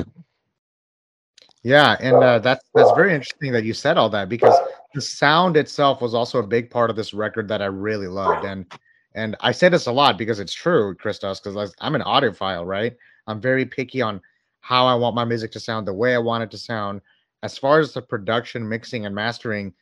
Yeah, 1.62 1.96
and 2.00 2.16
uh, 2.16 2.38
that's 2.40 2.64
that's 2.74 2.90
very 2.92 3.14
interesting 3.14 3.52
that 3.52 3.64
you 3.64 3.72
said 3.72 3.96
all 3.96 4.08
that 4.10 4.28
because 4.28 4.56
the 4.94 5.00
sound 5.00 5.56
itself 5.56 6.02
was 6.02 6.12
also 6.12 6.40
a 6.40 6.46
big 6.46 6.70
part 6.70 6.90
of 6.90 6.96
this 6.96 7.14
record 7.14 7.46
that 7.48 7.62
I 7.62 7.66
really 7.66 8.08
loved, 8.08 8.44
and 8.44 8.66
and 9.14 9.36
I 9.40 9.52
say 9.52 9.68
this 9.68 9.86
a 9.86 9.92
lot 9.92 10.18
because 10.18 10.40
it's 10.40 10.54
true, 10.54 10.94
Christos, 10.94 11.40
because 11.40 11.74
I'm 11.80 11.94
an 11.94 12.02
audiophile, 12.02 12.66
right? 12.66 12.96
I'm 13.26 13.40
very 13.40 13.64
picky 13.64 14.02
on 14.02 14.20
how 14.60 14.86
I 14.86 14.94
want 14.94 15.14
my 15.14 15.24
music 15.24 15.52
to 15.52 15.60
sound, 15.60 15.86
the 15.86 15.92
way 15.92 16.14
I 16.14 16.18
want 16.18 16.42
it 16.42 16.50
to 16.52 16.58
sound. 16.58 17.00
As 17.42 17.58
far 17.58 17.80
as 17.80 17.92
the 17.92 18.02
production, 18.02 18.68
mixing, 18.68 19.06
and 19.06 19.14
mastering, 19.14 19.72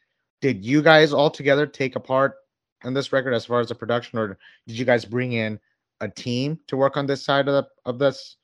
did 0.40 0.64
you 0.64 0.83
guys 0.83 1.12
all 1.12 1.31
together 1.31 1.66
take 1.66 1.96
a 1.96 2.00
part 2.00 2.37
in 2.85 2.94
this 2.94 3.12
record 3.12 3.35
as 3.35 3.44
far 3.44 3.61
as 3.61 3.68
the 3.68 3.74
production, 3.74 4.18
or 4.18 4.38
did 4.66 4.79
you 4.79 4.85
guys 4.85 5.05
bring 5.05 5.33
in 5.33 5.61
a 6.00 6.08
team 6.08 6.58
to 6.68 6.76
work 6.76 6.96
on 6.96 7.06
this 7.06 7.22
side 7.24 7.48
of 7.48 7.54
the, 7.54 7.68
of 7.84 7.98
this 7.98 8.36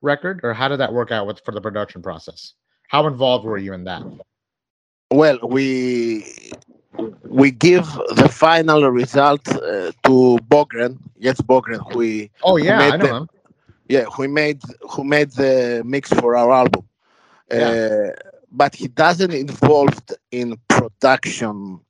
record, 0.00 0.40
or 0.42 0.52
how 0.54 0.68
did 0.68 0.80
that 0.80 0.92
work 0.92 1.10
out 1.10 1.26
with 1.26 1.40
for 1.44 1.52
the 1.52 1.60
production 1.60 2.02
process? 2.02 2.54
How 2.88 3.06
involved 3.06 3.44
were 3.44 3.58
you 3.58 3.72
in 3.72 3.84
that? 3.84 4.02
Well, 5.10 5.38
we 5.42 6.24
we 7.24 7.50
give 7.50 7.84
the 8.16 8.28
final 8.30 8.88
result 8.90 9.46
uh, 9.48 9.92
to 10.04 10.38
Bogren, 10.48 10.98
yes, 11.18 11.40
Bogren, 11.40 11.94
we 11.94 12.30
Oh 12.42 12.56
yeah, 12.56 12.78
made 12.78 12.92
I 12.94 12.96
know 12.96 13.06
the- 13.06 13.14
him. 13.16 13.28
yeah, 13.88 14.04
who 14.04 14.28
made 14.28 14.60
who 14.90 15.04
made 15.04 15.30
the 15.32 15.82
mix 15.84 16.10
for 16.10 16.36
our 16.36 16.50
album. 16.52 16.84
Yeah. 17.50 17.68
Uh, 17.68 18.30
but 18.50 18.74
he 18.74 18.88
doesn't 18.88 19.32
involved 19.32 20.14
in 20.30 20.56
production, 20.68 21.80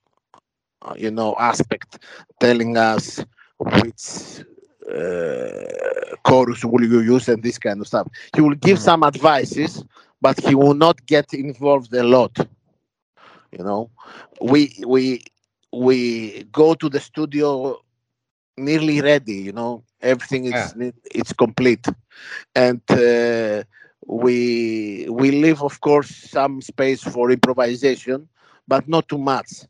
uh, 0.82 0.94
you 0.96 1.11
know, 1.11 1.35
aspect, 1.38 1.98
telling 2.40 2.76
us 2.76 3.24
which 3.58 4.44
uh, 4.90 6.16
chorus 6.25 6.64
will 6.64 6.85
you 6.85 7.01
use 7.01 7.29
and 7.29 7.42
this 7.42 7.59
kind 7.59 7.81
of 7.81 7.87
stuff. 7.87 8.09
He 8.35 8.40
will 8.40 8.55
give 8.55 8.79
Mhm. 8.79 8.81
some 8.81 9.03
advices, 9.05 9.85
but 10.21 10.38
he 10.40 10.55
will 10.55 10.75
not 10.75 11.07
get 11.07 11.33
involved 11.35 11.92
a 11.95 12.03
lot. 12.05 12.37
You 13.51 13.64
know, 13.64 13.90
we 14.40 14.73
we 14.87 15.23
we 15.73 16.45
go 16.53 16.75
to 16.75 16.88
the 16.88 17.01
studio 17.01 17.79
nearly 18.57 19.01
ready. 19.01 19.35
You 19.35 19.53
know, 19.53 19.85
everything 20.01 20.45
is 20.47 20.75
Yeah. 20.75 20.90
it's 21.05 21.33
complete, 21.33 21.87
and 22.55 22.81
uh, 22.90 23.62
we 24.07 25.07
we 25.11 25.31
leave, 25.31 25.62
of 25.62 25.81
course, 25.81 26.11
some 26.14 26.61
space 26.61 27.03
for 27.03 27.31
improvisation, 27.31 28.29
but 28.66 28.88
not 28.88 29.09
too 29.09 29.18
much. 29.18 29.64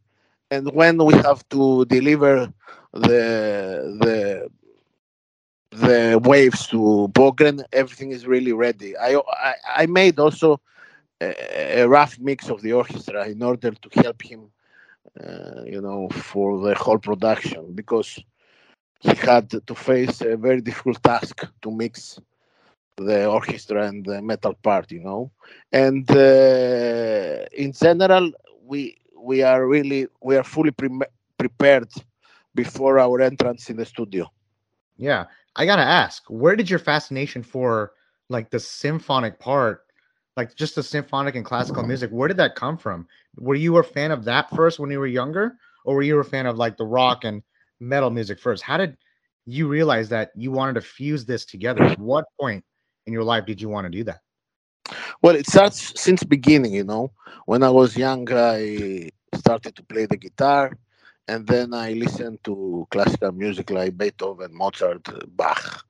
And 0.51 0.71
when 0.73 0.99
we 1.05 1.15
have 1.15 1.47
to 1.51 1.85
deliver 1.87 2.53
the 2.93 3.23
the 4.03 4.49
the 5.73 6.21
waves 6.25 6.67
to 6.69 7.09
Bogren, 7.13 7.65
everything 7.73 8.13
is 8.13 8.27
really 8.27 8.53
ready. 8.53 8.97
I 8.97 9.17
I, 9.17 9.55
I 9.83 9.87
made 9.87 10.19
also 10.19 10.61
a, 11.21 11.81
a 11.83 11.89
rough 11.89 12.19
mix 12.19 12.49
of 12.51 12.63
the 12.63 12.73
orchestra 12.73 13.27
in 13.29 13.43
order 13.43 13.73
to 13.73 14.03
help 14.03 14.23
him, 14.23 14.51
uh, 15.23 15.63
you 15.67 15.81
know, 15.81 16.09
for 16.11 16.61
the 16.61 16.75
whole 16.75 16.99
production 16.99 17.73
because 17.75 18.19
he 19.01 19.15
had 19.15 19.51
to 19.67 19.75
face 19.75 20.21
a 20.23 20.37
very 20.37 20.61
difficult 20.61 21.03
task 21.03 21.47
to 21.63 21.71
mix 21.71 22.21
the 22.97 23.27
orchestra 23.27 23.87
and 23.87 24.05
the 24.05 24.21
metal 24.23 24.55
part, 24.63 24.91
you 24.93 25.01
know. 25.01 25.31
And 25.73 26.09
uh, 26.11 27.45
in 27.53 27.73
general, 27.73 28.33
we 28.65 28.97
we 29.17 29.43
are 29.43 29.67
really 29.67 30.07
we 30.23 30.37
are 30.37 30.45
fully 30.45 30.71
pre- 30.73 31.09
prepared 31.39 31.91
before 32.55 32.99
our 32.99 33.21
entrance 33.21 33.71
in 33.71 33.77
the 33.77 33.85
studio. 33.87 34.31
Yeah, 34.97 35.27
I 35.57 35.67
gotta 35.67 35.83
ask, 35.83 36.25
where 36.29 36.57
did 36.57 36.71
your 36.71 36.79
fascination 36.79 37.43
for 37.43 37.93
like 38.29 38.51
the 38.51 38.61
symphonic 38.61 39.39
part, 39.39 39.85
like 40.37 40.55
just 40.55 40.75
the 40.75 40.83
symphonic 40.83 41.35
and 41.35 41.45
classical 41.45 41.83
music, 41.83 42.11
where 42.11 42.29
did 42.29 42.39
that 42.39 42.55
come 42.55 42.79
from? 42.79 43.07
Were 43.37 43.55
you 43.55 43.77
a 43.77 43.83
fan 43.83 44.11
of 44.11 44.25
that 44.25 44.49
first 44.51 44.79
when 44.79 44.91
you 44.91 44.99
were 44.99 45.07
younger, 45.07 45.57
or 45.85 45.95
were 45.97 46.03
you 46.03 46.19
a 46.19 46.25
fan 46.25 46.47
of 46.47 46.57
like 46.57 46.77
the 46.77 46.87
rock 46.87 47.25
and 47.25 47.43
metal 47.81 48.11
music 48.11 48.39
first? 48.41 48.63
How 48.63 48.79
did 48.79 48.97
you 49.45 49.69
realize 49.69 50.09
that 50.09 50.31
you 50.37 50.51
wanted 50.51 50.75
to 50.75 50.81
fuse 50.81 51.27
this 51.27 51.45
together? 51.45 51.83
At 51.83 51.99
what 51.99 52.25
point 52.41 52.65
in 53.07 53.13
your 53.13 53.25
life 53.25 53.45
did 53.45 53.61
you 53.61 53.69
want 53.69 53.85
to 53.85 53.91
do 53.91 54.05
that? 54.05 54.21
Well, 55.21 55.37
it 55.37 55.47
starts 55.47 56.01
since 56.01 56.25
beginning, 56.25 56.73
you 56.73 56.85
know. 56.85 57.13
When 57.47 57.63
I 57.63 57.71
was 57.71 57.97
young, 57.97 58.27
I 58.33 59.11
started 59.35 59.77
to 59.77 59.83
play 59.83 60.07
the 60.07 60.17
guitar, 60.17 60.77
and 61.29 61.47
then 61.47 61.75
I 61.75 61.93
listened 61.93 62.43
to 62.45 62.87
classical 62.91 63.33
music 63.33 63.71
like 63.71 63.97
Beethoven, 63.97 64.55
Mozart, 64.55 65.07
Bach, 65.37 65.87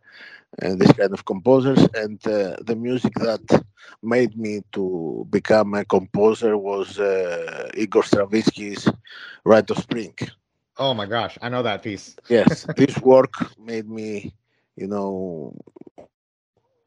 and 0.61 0.79
this 0.81 0.92
kind 0.92 1.12
of 1.12 1.25
composers. 1.25 1.79
And 1.95 2.25
uh, 2.27 2.57
the 2.61 2.77
music 2.77 3.14
that 3.14 3.64
made 4.03 4.37
me 4.37 4.62
to 4.73 5.27
become 5.31 5.75
a 5.75 5.85
composer 5.85 6.57
was 6.57 6.99
uh, 6.99 7.71
Igor 7.75 8.03
Stravinsky's 8.03 8.88
Rite 9.45 9.71
of 9.71 9.79
Spring. 9.79 10.14
Oh 10.77 10.95
my 10.95 11.07
gosh, 11.07 11.38
I 11.42 11.49
know 11.49 11.62
that 11.62 11.83
piece. 11.83 12.16
Yes, 12.29 12.66
this 12.77 12.99
work 12.99 13.35
made 13.59 13.88
me, 13.88 14.35
you 14.77 14.87
know, 14.87 15.55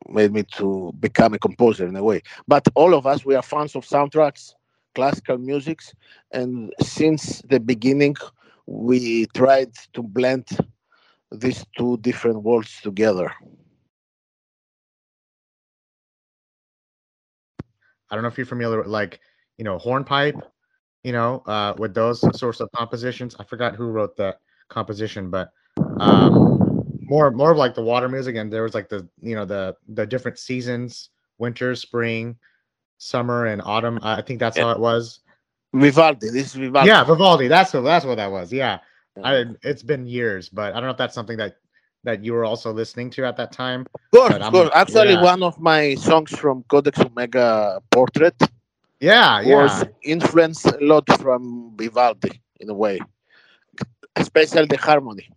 made 0.08 0.34
me 0.34 0.43
to 0.43 0.93
become 0.99 1.34
a 1.34 1.39
composer 1.39 1.88
in 1.88 1.95
a 1.95 2.03
way. 2.03 2.21
But 2.47 2.67
all 2.75 2.93
of 2.93 3.08
us, 3.08 3.25
we 3.25 3.36
are 3.36 3.41
fans 3.41 3.75
of 3.75 3.86
soundtracks, 3.86 4.53
classical 4.95 5.38
musics, 5.38 5.93
and 6.31 6.73
since 6.81 7.41
the 7.49 7.60
beginning, 7.60 8.15
we 8.65 9.27
tried 9.36 9.73
to 9.93 10.01
blend 10.01 10.47
these 11.31 11.65
two 11.77 11.97
different 11.97 12.41
worlds 12.43 12.81
together. 12.81 13.31
I 18.10 18.15
don't 18.15 18.23
know 18.23 18.29
if 18.29 18.38
you're 18.38 18.45
familiar 18.45 18.77
with 18.77 18.88
like, 18.88 19.19
you 19.58 19.63
know, 19.63 19.77
hornpipe, 19.77 20.41
you 21.03 21.12
know, 21.12 21.43
uh, 21.45 21.73
with 21.77 21.93
those 21.93 22.21
sorts 22.38 22.60
of 22.60 22.71
compositions. 22.71 23.36
I 23.39 23.43
forgot 23.43 23.75
who 23.75 23.88
wrote 23.88 24.15
that 24.17 24.39
composition, 24.69 25.29
but 25.29 25.51
um, 25.99 26.84
more 27.01 27.31
more 27.31 27.51
of 27.51 27.58
like 27.58 27.75
the 27.75 27.84
water 27.84 28.10
music, 28.10 28.36
and 28.36 28.51
there 28.51 28.63
was 28.63 28.73
like 28.73 28.89
the 28.89 29.08
you 29.21 29.36
know 29.36 29.45
the 29.45 29.75
the 29.88 30.05
different 30.05 30.39
seasons, 30.39 31.10
winter, 31.38 31.75
spring, 31.75 32.38
summer, 32.97 33.45
and 33.45 33.62
autumn. 33.63 33.99
I 34.01 34.21
think 34.21 34.39
that's 34.39 34.58
how 34.58 34.71
it 34.71 34.79
was. 34.79 35.19
Vivaldi, 35.73 36.29
this 36.29 36.47
is 36.47 36.53
Vivaldi. 36.53 36.88
Yeah, 36.88 37.03
Vivaldi. 37.03 37.47
That's 37.47 37.73
what 37.73 37.81
that's 37.81 38.05
what 38.05 38.15
that 38.15 38.31
was. 38.31 38.51
Yeah, 38.53 38.79
I 39.23 39.45
it's 39.63 39.84
been 39.84 40.05
years, 40.05 40.49
but 40.49 40.71
I 40.71 40.75
don't 40.75 40.84
know 40.84 40.91
if 40.91 40.97
that's 40.97 41.15
something 41.15 41.38
that 41.38 41.58
that 42.03 42.23
you 42.23 42.34
were 42.34 42.45
also 42.45 42.71
listening 42.71 43.10
to 43.12 43.25
at 43.25 43.36
that 43.38 43.51
time. 43.51 43.86
Of 43.93 44.01
course, 44.12 44.49
course. 44.49 44.69
Actually, 44.73 45.13
yeah. 45.13 45.23
one 45.23 45.43
of 45.43 45.60
my 45.60 45.95
songs 45.95 46.31
from 46.31 46.63
Codex 46.69 46.99
Omega 46.99 47.81
Portrait 47.91 48.36
Yeah, 48.99 49.41
yeah. 49.41 49.55
was 49.55 49.84
influenced 50.03 50.67
a 50.67 50.77
lot 50.79 51.05
from 51.19 51.73
Vivaldi 51.75 52.41
in 52.60 52.69
a 52.69 52.73
way, 52.73 52.99
especially 54.15 54.67
the 54.67 54.77
harmony. 54.77 55.29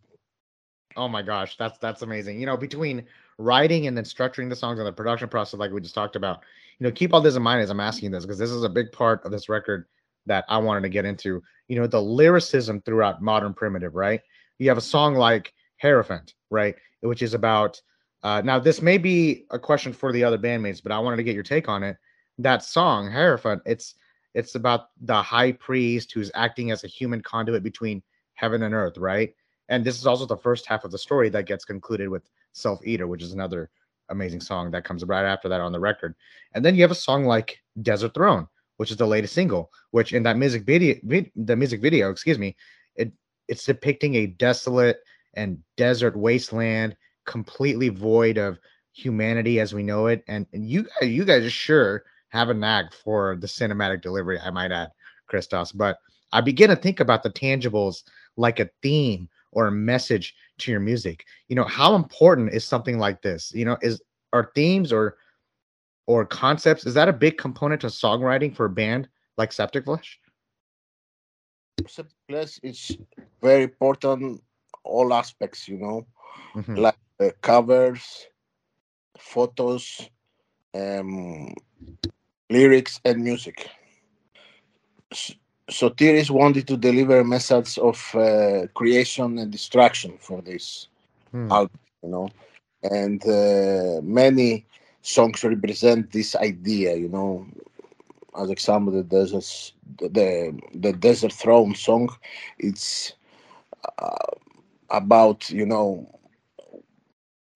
Oh 0.97 1.09
my 1.09 1.23
gosh, 1.23 1.57
that's 1.57 1.79
that's 1.79 2.03
amazing. 2.03 2.39
You 2.41 2.47
know, 2.47 2.57
between 2.57 3.05
writing 3.39 3.87
and 3.87 3.97
then 3.97 4.05
structuring 4.05 4.49
the 4.49 4.57
songs 4.57 4.79
and 4.79 4.87
the 4.87 4.93
production 4.93 5.29
process, 5.29 5.59
like 5.59 5.71
we 5.71 5.81
just 5.81 5.95
talked 5.95 6.17
about, 6.17 6.41
you 6.79 6.85
know, 6.85 6.91
keep 6.91 7.15
all 7.15 7.21
this 7.21 7.37
in 7.37 7.43
mind 7.43 7.63
as 7.63 7.71
I'm 7.71 7.81
asking 7.81 8.11
this 8.11 8.25
because 8.25 8.39
this 8.39 8.51
is 8.51 8.65
a 8.65 8.69
big 8.69 8.93
part 8.93 9.25
of 9.25 9.31
this 9.31 9.49
record 9.49 9.87
that 10.27 10.45
I 10.49 10.59
wanted 10.59 10.83
to 10.83 10.89
get 10.89 11.05
into. 11.05 11.43
You 11.69 11.81
know, 11.81 11.87
the 11.87 12.03
lyricism 12.03 12.83
throughout 12.83 13.23
Modern 13.23 13.55
Primitive, 13.55 13.95
right? 13.95 14.21
You 14.59 14.69
have 14.69 14.79
a 14.79 14.83
song 14.83 15.15
like 15.15 15.55
Hierophant, 15.81 16.35
right, 16.51 16.75
which 17.01 17.23
is 17.23 17.35
about. 17.35 17.81
Uh, 18.25 18.43
now, 18.45 18.59
this 18.59 18.83
may 18.83 18.99
be 18.99 19.47
a 19.53 19.59
question 19.59 19.93
for 19.93 20.13
the 20.13 20.25
other 20.25 20.39
bandmates, 20.39 20.83
but 20.83 20.91
I 20.91 20.99
wanted 20.99 21.19
to 21.19 21.23
get 21.23 21.35
your 21.35 21.45
take 21.45 21.69
on 21.69 21.85
it. 21.85 21.97
That 22.39 22.65
song, 22.65 23.11
Hierophant, 23.11 23.63
it's 23.65 23.95
it's 24.35 24.55
about 24.55 24.91
the 25.01 25.23
high 25.23 25.53
priest 25.53 26.13
who's 26.13 26.31
acting 26.35 26.71
as 26.71 26.85
a 26.85 26.89
human 26.89 27.23
conduit 27.23 27.63
between 27.63 28.03
heaven 28.35 28.63
and 28.63 28.75
earth, 28.75 28.99
right? 28.99 29.35
And 29.69 29.85
this 29.85 29.99
is 29.99 30.07
also 30.07 30.27
the 30.27 30.37
first 30.37 30.67
half 30.67 30.85
of 30.85 30.91
the 30.91 30.99
story 30.99 31.29
that 31.31 31.47
gets 31.47 31.65
concluded 31.65 32.09
with 32.09 32.29
Self 32.53 32.81
Eater, 32.85 33.07
which 33.07 33.23
is 33.23 33.33
another 33.33 33.71
amazing 34.11 34.41
song 34.41 34.71
that 34.71 34.85
comes 34.85 35.05
right 35.05 35.25
after 35.25 35.49
that 35.49 35.61
on 35.61 35.73
the 35.73 35.81
record. 35.81 36.15
And 36.55 36.65
then 36.65 36.75
you 36.75 36.83
have 36.83 36.91
a 36.91 36.97
song 36.97 37.25
like 37.25 37.59
Desert 37.83 38.15
Throne, 38.15 38.49
which 38.79 38.91
is 38.91 38.97
the 38.97 39.07
latest 39.07 39.35
single, 39.35 39.71
which 39.91 40.13
in 40.13 40.23
that 40.23 40.37
music 40.37 40.65
video, 40.65 40.97
the 41.37 41.57
music 41.57 41.81
video, 41.81 42.11
excuse 42.11 42.39
me, 42.39 42.57
it 42.97 43.13
it's 43.49 43.65
depicting 43.65 44.15
a 44.15 44.27
desolate 44.27 45.01
and 45.35 45.59
desert 45.77 46.17
wasteland, 46.17 46.97
completely 47.27 47.89
void 47.89 48.39
of 48.39 48.59
humanity 48.93 49.61
as 49.61 49.75
we 49.75 49.83
know 49.83 50.07
it. 50.07 50.25
And, 50.29 50.47
and 50.53 50.69
you 50.69 50.87
you 51.03 51.25
guys 51.25 51.51
sure 51.53 52.05
have 52.31 52.51
a 52.51 52.55
knack 52.55 52.93
for 52.93 53.37
the 53.37 53.47
cinematic 53.47 54.03
delivery, 54.03 54.39
I 54.39 54.51
might 54.51 54.73
add, 54.73 54.91
Christos. 55.27 55.73
But 55.73 55.99
I 56.33 56.41
begin 56.41 56.71
to 56.71 56.77
think 56.77 57.01
about 57.01 57.23
the 57.23 57.31
tangibles 57.31 58.03
like 58.37 58.61
a 58.61 58.71
theme 58.83 59.29
or 59.53 59.67
a 59.67 59.73
message 59.73 60.35
to 60.59 60.71
your 60.71 60.81
music. 60.81 61.25
You 61.49 61.57
know, 61.57 61.65
how 61.65 61.95
important 61.95 62.53
is 62.53 62.65
something 62.65 62.99
like 62.99 63.23
this? 63.23 63.53
You 63.55 63.65
know, 63.65 63.77
is 63.83 64.03
are 64.33 64.51
themes 64.55 64.93
or 64.93 65.17
or 66.07 66.25
concepts 66.25 66.87
is 66.87 66.95
that 66.95 67.09
a 67.09 67.13
big 67.13 67.37
component 67.39 67.81
to 67.83 67.89
songwriting 67.89 68.55
for 68.55 68.67
a 68.67 68.71
band 68.71 69.09
like 69.37 69.53
Septic 69.53 69.85
Flesh? 69.85 70.19
Septic 71.87 72.17
Flesh 72.29 72.59
is 72.63 72.97
very 73.41 73.65
important 73.65 74.43
all 74.85 75.13
aspects, 75.13 75.69
you 75.69 75.79
know, 75.79 76.07
mm-hmm. 76.55 76.77
like 76.77 76.97
uh, 77.21 77.31
covers, 77.43 78.27
photos, 79.19 80.09
um, 80.75 81.53
lyrics, 82.51 83.01
and 83.05 83.23
music. 83.23 83.69
Sotiris 85.71 86.31
wanted 86.31 86.67
to 86.69 86.77
deliver 86.77 87.21
a 87.21 87.25
message 87.25 87.79
of 87.79 88.15
uh, 88.15 88.67
creation 88.75 89.39
and 89.39 89.51
destruction 89.51 90.17
for 90.19 90.41
this 90.41 90.89
hmm. 91.31 91.51
album, 91.51 91.79
you 92.03 92.09
know, 92.09 92.29
and 92.83 93.23
uh, 93.27 94.01
many 94.03 94.65
songs 95.03 95.45
represent 95.45 96.11
this 96.11 96.35
idea, 96.37 96.97
you 96.97 97.09
know. 97.09 97.47
As 98.39 98.51
example, 98.51 98.93
the 98.93 99.03
desert, 99.03 99.73
the 99.99 100.57
the 100.75 100.93
desert 100.93 101.33
throne 101.33 101.75
song, 101.75 102.09
it's 102.59 103.15
uh, 103.99 104.33
about 104.91 105.51
you 105.51 105.67
know 105.67 106.09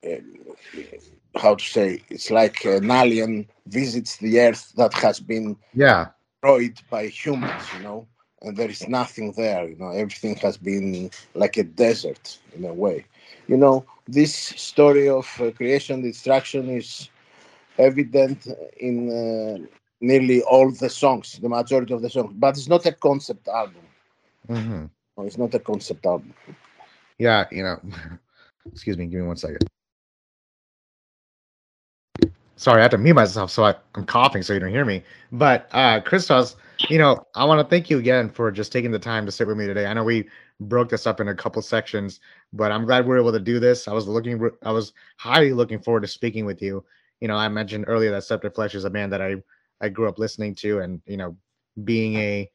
uh, 0.05 0.17
how 1.37 1.55
to 1.55 1.65
say 1.65 2.03
it's 2.11 2.31
like 2.31 2.65
an 2.65 2.91
alien 2.91 3.49
visits 3.67 4.17
the 4.19 4.41
earth 4.41 4.73
that 4.77 4.93
has 4.95 5.21
been 5.21 5.57
yeah 5.73 6.09
destroyed 6.43 6.81
by 6.91 7.07
humans 7.07 7.73
you 7.75 7.83
know 7.83 8.07
and 8.43 8.57
there 8.57 8.69
is 8.71 8.89
nothing 8.89 9.33
there 9.37 9.69
you 9.69 9.77
know 9.77 9.91
everything 9.91 10.37
has 10.37 10.57
been 10.57 11.11
like 11.35 11.57
a 11.57 11.65
desert 11.65 12.39
in 12.57 12.65
a 12.65 12.73
way. 12.75 13.05
You 13.49 13.57
know 13.57 13.85
this 14.09 14.35
story 14.35 15.09
of 15.09 15.27
uh, 15.41 15.51
creation 15.53 16.03
destruction 16.03 16.69
is 16.71 17.11
evident 17.79 18.47
in 18.79 18.97
uh, 19.11 19.59
nearly 20.01 20.43
all 20.43 20.71
the 20.73 20.91
songs 20.91 21.39
the 21.41 21.49
majority 21.49 21.95
of 21.95 22.03
the 22.03 22.11
songs 22.11 22.33
but 22.35 22.57
it's 22.57 22.69
not 22.69 22.87
a 22.87 22.93
concept 22.93 23.49
album. 23.49 23.85
Mm-hmm. 24.49 24.87
no, 25.17 25.25
it's 25.25 25.39
not 25.39 25.55
a 25.55 25.61
concept 25.61 26.07
album. 26.07 26.35
Yeah 27.19 27.47
you 27.51 27.63
know 27.63 27.81
excuse 28.73 28.99
me 28.99 29.07
give 29.07 29.21
me 29.21 29.27
one 29.27 29.37
second 29.37 29.72
sorry, 32.63 32.79
I 32.79 32.83
have 32.83 32.93
to 32.93 32.99
mute 32.99 33.15
myself, 33.15 33.51
so 33.51 33.65
I, 33.65 33.75
am 33.97 34.07
coughing 34.07 34.43
so 34.43 34.53
you 34.53 34.61
don't 34.61 34.71
hear 34.71 34.85
me. 34.85 35.03
But 35.33 35.69
uh, 35.73 36.01
Christos, 36.01 36.55
you 36.89 36.97
know, 36.97 37.27
I 37.35 37.45
want 37.45 37.61
to 37.61 37.69
thank 37.69 37.91
you 37.91 37.99
again 37.99 38.31
for 38.31 38.53
just 38.53 38.71
taking 38.71 38.93
the 38.93 39.01
time 39.01 39.27
to 39.27 39.33
sit 39.33 39.49
with 39.49 39.57
me 39.57 39.67
today. 39.67 39.87
I 39.87 39.93
know 39.95 40.05
we 40.05 40.29
broke 40.61 40.89
this 40.89 41.07
up 41.07 41.21
in 41.21 41.29
a 41.29 41.35
couple 41.35 41.61
sections, 41.61 42.21
but 42.53 42.71
I'm 42.71 42.85
glad 42.85 43.05
we 43.05 43.15
are 43.15 43.19
able 43.19 43.33
to 43.33 43.41
do 43.41 43.59
this. 43.59 43.89
I 43.89 43.93
was 43.93 44.07
looking, 44.07 44.49
I 44.63 44.71
was 44.71 44.93
highly 45.19 45.53
looking 45.53 45.81
forward 45.81 46.03
to 46.03 46.07
speaking 46.07 46.47
with 46.47 46.63
you. 46.63 46.85
You 47.21 47.29
know, 47.29 47.35
I 47.35 47.49
mentioned 47.49 47.87
earlier 47.89 48.13
that 48.13 48.25
Septic 48.25 48.55
Flesh 48.55 48.77
is 48.77 48.85
a 48.85 48.91
band 48.91 49.13
that 49.13 49.21
I 49.21 49.37
I 49.81 49.89
grew 49.89 50.09
up 50.09 50.21
listening 50.21 50.55
to, 50.57 50.79
and 50.79 51.03
you 51.07 51.17
know, 51.17 51.37
being 51.83 52.15
a 52.17 52.49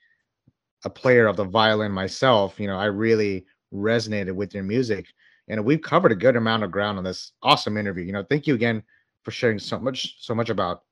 a 0.85 0.89
player 0.89 1.27
of 1.27 1.35
the 1.35 1.43
violin 1.43 1.91
myself, 1.91 2.59
you 2.59 2.67
know, 2.67 2.77
I 2.77 2.85
really 2.85 3.45
resonated 3.73 4.33
with 4.33 4.53
your 4.53 4.63
music. 4.63 5.07
And 5.49 5.63
we've 5.65 5.81
covered 5.81 6.11
a 6.11 6.15
good 6.15 6.35
amount 6.35 6.63
of 6.63 6.71
ground 6.71 6.97
on 6.97 7.03
this 7.03 7.31
awesome 7.41 7.77
interview. 7.77 8.03
You 8.03 8.13
know, 8.13 8.23
thank 8.23 8.47
you 8.47 8.53
again 8.53 8.83
for 9.27 9.31
sharing 9.31 9.59
so 9.59 9.77
much 9.77 10.15
so 10.21 10.33
much 10.33 10.49
about 10.49 10.83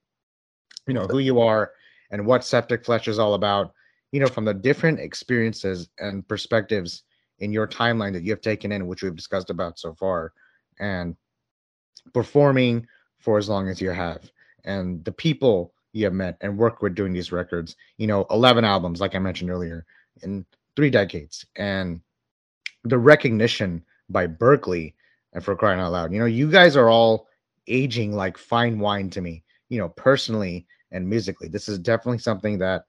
you 0.88 0.94
know 0.94 1.08
who 1.08 1.20
you 1.20 1.40
are 1.40 1.72
and 2.12 2.26
what 2.26 2.44
septic 2.44 2.84
flesh 2.84 3.08
is 3.08 3.18
all 3.18 3.36
about 3.36 3.72
you 4.12 4.20
know 4.20 4.28
from 4.28 4.44
the 4.44 4.54
different 4.54 5.00
experiences 5.00 5.88
and 6.00 6.28
perspectives 6.28 7.04
in 7.40 7.54
your 7.54 7.66
timeline 7.66 8.12
that 8.12 8.24
you 8.24 8.32
have 8.32 8.42
taken 8.42 8.74
in 8.74 8.88
which 8.88 9.02
we've 9.02 9.16
discussed 9.16 9.50
about 9.50 9.80
so 9.80 9.94
far 9.94 10.34
and 10.82 11.16
performing 12.14 12.86
for 13.20 13.38
as 13.38 13.48
long 13.48 13.70
as 13.70 13.80
you 13.80 13.90
have. 13.90 14.30
And 14.66 15.02
the 15.06 15.14
people 15.14 15.74
you 15.94 16.04
have 16.04 16.14
met 16.14 16.36
and 16.42 16.58
worked 16.58 16.82
with 16.82 16.94
doing 16.94 17.14
these 17.14 17.32
records 17.32 17.78
you 17.96 18.06
know 18.06 18.26
11 18.32 18.66
albums 18.66 19.00
like 19.00 19.16
i 19.16 19.20
mentioned 19.20 19.50
earlier 19.50 19.86
in 20.24 20.46
three 20.76 20.90
decades. 20.90 21.46
And 21.56 22.02
the 22.84 22.98
recognition 22.98 23.82
by 24.10 24.28
berklee 24.28 24.94
and 25.32 25.42
for 25.42 25.56
crying 25.56 25.80
out 25.80 25.94
loud 25.94 26.12
you 26.12 26.20
know 26.20 26.26
you 26.26 26.52
guys 26.52 26.76
are 26.76 26.90
all 26.90 27.30
aging 27.68 28.14
like 28.14 28.38
fine 28.38 28.80
wine 28.80 29.10
to 29.12 29.22
me, 29.22 29.44
you 29.70 29.78
know, 29.78 29.90
personally 29.90 30.66
and 30.92 31.08
musically. 31.08 31.48
This 31.48 31.68
is 31.68 31.80
definitely 31.80 32.20
something 32.20 32.58
that 32.60 32.86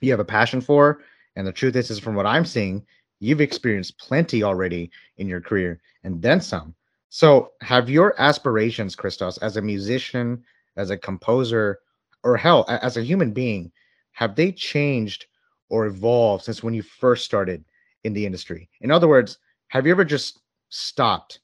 you 0.00 0.10
have 0.10 0.20
a 0.20 0.24
passion 0.24 0.60
for. 0.60 1.00
And 1.36 1.46
the 1.46 1.52
truth 1.52 1.76
is, 1.76 1.90
is 1.90 1.98
from 1.98 2.14
what 2.14 2.26
I'm 2.26 2.44
seeing, 2.44 2.84
you've 3.20 3.40
experienced 3.40 3.98
plenty 3.98 4.42
already 4.42 4.90
in 5.18 5.28
your 5.28 5.40
career 5.40 5.80
and 6.04 6.20
then 6.20 6.40
some. 6.40 6.74
So, 7.12 7.50
have 7.60 7.90
your 7.90 8.14
aspirations, 8.20 8.94
Christos, 8.94 9.36
as 9.38 9.56
a 9.56 9.62
musician, 9.62 10.44
as 10.76 10.90
a 10.90 10.96
composer, 10.96 11.80
or 12.22 12.36
hell, 12.36 12.64
as 12.68 12.96
a 12.96 13.02
human 13.02 13.32
being, 13.32 13.72
have 14.12 14.36
they 14.36 14.52
changed 14.52 15.26
or 15.70 15.86
evolved 15.86 16.44
since 16.44 16.62
when 16.62 16.74
you 16.74 16.82
first 16.82 17.24
started 17.24 17.64
in 18.04 18.12
the 18.12 18.24
industry? 18.24 18.68
In 18.80 18.90
other 18.90 19.08
words, 19.08 19.38
have 19.68 19.86
you 19.86 19.92
ever 19.92 20.04
just 20.04 20.40
stopped 20.68 21.40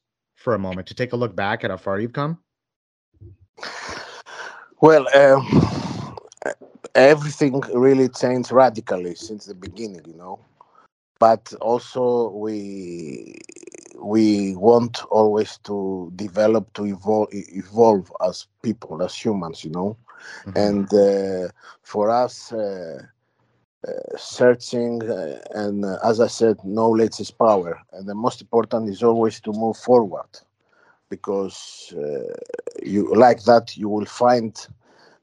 for 0.46 0.54
a 0.54 0.58
moment 0.60 0.86
to 0.86 0.94
take 0.94 1.12
a 1.12 1.16
look 1.16 1.34
back 1.34 1.64
at 1.64 1.72
how 1.72 1.76
far 1.76 1.98
you've 1.98 2.12
come? 2.12 2.38
Well, 4.80 5.04
um, 5.12 6.16
everything 6.94 7.60
really 7.74 8.08
changed 8.08 8.52
radically 8.52 9.16
since 9.16 9.46
the 9.46 9.56
beginning, 9.56 10.04
you 10.06 10.14
know. 10.14 10.38
But 11.18 11.52
also, 11.60 12.28
we 12.28 13.40
we 13.98 14.54
want 14.54 15.02
always 15.10 15.58
to 15.64 16.12
develop, 16.14 16.72
to 16.74 16.84
evolve, 16.84 17.28
evolve 17.32 18.12
as 18.24 18.46
people, 18.62 19.02
as 19.02 19.16
humans, 19.16 19.64
you 19.64 19.72
know. 19.72 19.96
Mm-hmm. 20.44 20.58
And 20.66 20.88
uh, 20.94 21.50
for 21.82 22.08
us, 22.08 22.52
uh, 22.52 23.02
uh, 23.02 23.02
searching 24.16 25.02
uh, 25.10 25.38
and 25.52 25.84
uh, 25.84 25.98
as 26.04 26.20
i 26.20 26.26
said 26.26 26.56
knowledge 26.64 27.20
is 27.20 27.30
power 27.30 27.80
and 27.92 28.08
the 28.08 28.14
most 28.14 28.40
important 28.40 28.88
is 28.88 29.02
always 29.02 29.40
to 29.40 29.52
move 29.52 29.76
forward 29.76 30.28
because 31.08 31.94
you 32.82 33.12
like 33.14 33.42
that 33.44 33.76
you 33.76 33.88
will 33.88 34.06
find 34.06 34.68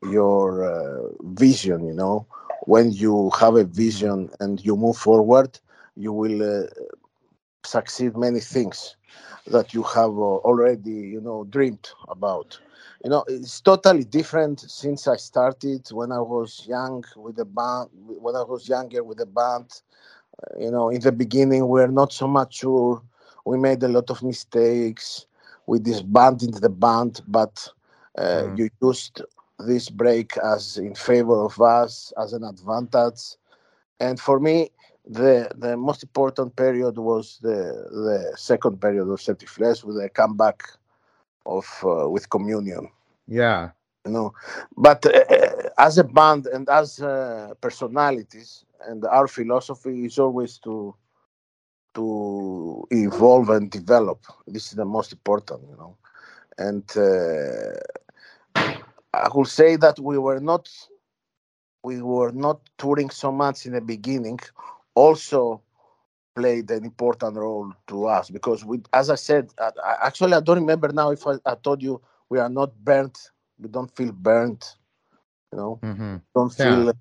your 0.03 1.11
vision 1.23 1.85
you 1.85 1.93
know? 1.93 2.25
When 2.65 2.91
you 2.91 3.31
have 3.39 3.55
a 3.55 3.63
vision 3.65 4.29
and 4.39 4.63
you 4.63 4.75
move 4.75 4.97
forward 4.97 5.59
you 5.95 6.13
will 6.13 6.67
succeed 7.65 8.17
many 8.17 8.39
things 8.39 8.95
that 9.47 9.73
you 9.73 9.83
have 9.83 10.11
already 10.11 10.91
you 11.15 11.21
know 11.21 11.43
dreamed 11.45 11.89
about 12.09 12.59
you 13.03 13.09
know 13.09 13.23
it's 13.27 13.59
totally 13.59 14.03
different 14.03 14.59
since 14.61 15.07
i 15.07 15.15
started 15.15 15.85
when 15.91 16.11
i 16.11 16.19
was 16.19 16.65
young 16.67 17.03
with 17.17 17.35
the 17.35 17.45
band 17.45 17.89
when 17.93 18.35
i 18.35 18.43
was 18.43 18.67
younger 18.69 19.03
with 19.03 19.17
the 19.17 19.25
band. 19.25 19.81
Uh, 20.41 20.59
you 20.59 20.71
know 20.71 20.89
in 20.89 21.01
the 21.01 21.11
beginning 21.11 21.67
we 21.67 21.81
are 21.81 21.91
not 22.01 22.11
so 22.11 22.27
mature. 22.27 23.01
We 23.45 23.57
made 23.57 23.83
a 23.83 23.89
lot 23.89 24.09
of 24.09 24.23
mistakes. 24.23 25.25
We 25.67 25.79
disbanded 25.79 26.55
the 26.55 26.69
band 26.69 27.21
but 27.27 27.67
uh, 28.17 28.43
mm. 28.43 28.57
you 28.57 28.69
used 28.81 29.21
this 29.59 29.89
break 29.89 30.37
as 30.37 30.77
in 30.77 30.95
favor 30.95 31.43
of 31.45 31.61
us 31.61 32.13
as 32.21 32.33
an 32.33 32.43
advantage. 32.43 33.35
And 33.99 34.19
for 34.19 34.39
me 34.39 34.71
the 35.05 35.51
the 35.55 35.75
most 35.75 36.03
important 36.03 36.55
period 36.55 36.97
was 36.97 37.37
the 37.41 37.59
the 37.91 38.33
second 38.37 38.79
period 38.81 39.07
of 39.09 39.21
Septic 39.21 39.49
Flesh 39.49 39.83
with 39.83 39.97
the 39.97 40.09
comeback 40.09 40.63
of 41.45 41.65
uh, 41.83 42.09
with 42.09 42.29
communion. 42.29 42.89
Yeah, 43.27 43.71
you 44.05 44.11
know, 44.11 44.33
but 44.77 45.05
uh, 45.05 45.09
uh, 45.29 45.69
as 45.77 45.97
a 45.97 46.03
band 46.03 46.47
and 46.47 46.69
as 46.69 47.01
uh, 47.01 47.53
personalities, 47.61 48.65
and 48.87 49.05
our 49.05 49.27
philosophy 49.27 50.05
is 50.05 50.19
always 50.19 50.57
to 50.59 50.95
to 51.95 52.85
evolve 52.91 53.49
and 53.49 53.69
develop. 53.71 54.19
This 54.47 54.67
is 54.67 54.73
the 54.73 54.85
most 54.85 55.11
important, 55.13 55.61
you 55.69 55.77
know, 55.77 55.97
and 56.57 56.83
uh, 56.97 57.79
I 59.13 59.29
will 59.33 59.45
say 59.45 59.75
that 59.77 59.99
we 59.99 60.17
were 60.17 60.39
not 60.39 60.69
we 61.83 62.01
were 62.01 62.31
not 62.31 62.59
touring 62.77 63.09
so 63.09 63.31
much 63.31 63.65
in 63.65 63.73
the 63.73 63.81
beginning. 63.81 64.39
Also, 64.95 65.61
played 66.35 66.69
an 66.71 66.83
important 66.83 67.35
role 67.37 67.71
to 67.87 68.07
us 68.07 68.29
because 68.29 68.65
we, 68.65 68.81
as 68.93 69.09
I 69.09 69.15
said, 69.15 69.51
I, 69.59 69.71
I, 69.83 70.07
actually 70.07 70.33
I 70.33 70.39
don't 70.39 70.59
remember 70.59 70.89
now 70.89 71.11
if 71.11 71.25
I, 71.27 71.35
I, 71.45 71.55
told 71.55 71.81
you 71.81 72.01
we 72.29 72.39
are 72.39 72.49
not 72.49 72.75
burnt. 72.83 73.17
We 73.59 73.69
don't 73.69 73.95
feel 73.95 74.11
burnt. 74.11 74.75
You 75.51 75.57
know, 75.57 75.79
mm-hmm. 75.83 76.15
don't 76.35 76.49
feel 76.49 76.85
yeah. 76.85 76.91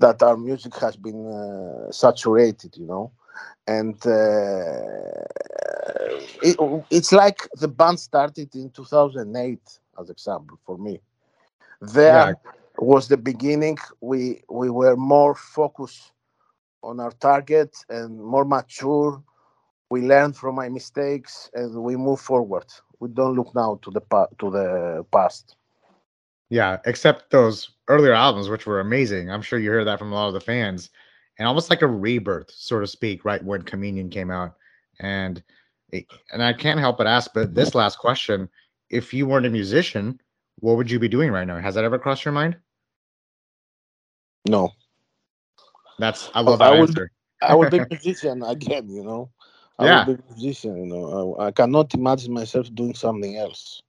that 0.00 0.22
our 0.22 0.36
music 0.36 0.74
has 0.76 0.96
been 0.96 1.26
uh, 1.26 1.92
saturated. 1.92 2.76
You 2.76 2.86
know, 2.86 3.12
and 3.66 3.94
uh, 4.04 5.24
it, 6.42 6.56
it's 6.90 7.12
like 7.12 7.48
the 7.54 7.68
band 7.68 8.00
started 8.00 8.54
in 8.54 8.70
2008, 8.70 9.60
as 10.00 10.10
example 10.10 10.58
for 10.66 10.76
me. 10.76 11.00
There 11.80 12.30
yeah. 12.44 12.50
was 12.78 13.06
the 13.08 13.16
beginning. 13.16 13.78
We 14.00 14.42
we 14.48 14.70
were 14.70 14.96
more 14.96 15.34
focused 15.36 16.12
on 16.82 17.00
our 17.00 17.12
target 17.12 17.76
and 17.88 18.18
more 18.18 18.44
mature. 18.44 19.22
We 19.90 20.02
learn 20.02 20.32
from 20.32 20.54
my 20.54 20.68
mistakes 20.68 21.50
and 21.54 21.82
we 21.82 21.96
move 21.96 22.20
forward. 22.20 22.66
We 23.00 23.08
don't 23.08 23.34
look 23.34 23.54
now 23.54 23.78
to 23.82 23.90
the 23.90 24.00
pa- 24.00 24.28
to 24.38 24.50
the 24.50 25.04
past. 25.12 25.56
Yeah, 26.50 26.78
except 26.84 27.30
those 27.30 27.70
earlier 27.88 28.12
albums, 28.12 28.48
which 28.48 28.66
were 28.66 28.80
amazing. 28.80 29.30
I'm 29.30 29.42
sure 29.42 29.58
you 29.58 29.70
heard 29.70 29.86
that 29.86 29.98
from 29.98 30.12
a 30.12 30.14
lot 30.14 30.28
of 30.28 30.34
the 30.34 30.40
fans, 30.40 30.90
and 31.38 31.46
almost 31.46 31.70
like 31.70 31.82
a 31.82 31.86
rebirth, 31.86 32.50
so 32.50 32.80
to 32.80 32.86
speak, 32.86 33.24
right 33.24 33.42
when 33.44 33.62
Communion 33.62 34.10
came 34.10 34.30
out. 34.30 34.56
And 35.00 35.42
and 36.32 36.42
I 36.42 36.52
can't 36.52 36.80
help 36.80 36.98
but 36.98 37.06
ask, 37.06 37.32
but 37.34 37.54
this 37.54 37.74
last 37.74 37.98
question: 37.98 38.48
If 38.90 39.14
you 39.14 39.26
weren't 39.26 39.46
a 39.46 39.50
musician, 39.50 40.20
what 40.60 40.76
would 40.76 40.90
you 40.90 40.98
be 40.98 41.08
doing 41.08 41.30
right 41.30 41.46
now? 41.46 41.58
Has 41.58 41.74
that 41.74 41.84
ever 41.84 41.98
crossed 41.98 42.24
your 42.24 42.32
mind? 42.32 42.56
No. 44.46 44.72
That's 46.00 46.30
I 46.34 46.40
love 46.40 46.58
that 46.60 46.72
I 46.72 46.76
answer. 46.76 47.12
I 47.42 47.54
would 47.54 47.70
be 47.70 47.80
musician 47.90 48.42
again, 48.42 48.88
you 48.88 49.04
know. 49.04 49.30
I 49.78 49.86
yeah. 49.86 50.06
would 50.06 50.18
be 50.18 50.22
musician, 50.34 50.76
you 50.76 50.86
know. 50.86 51.36
I, 51.38 51.46
I 51.46 51.50
cannot 51.52 51.94
imagine 51.94 52.32
myself 52.32 52.74
doing 52.74 52.94
something 52.94 53.36
else. 53.36 53.82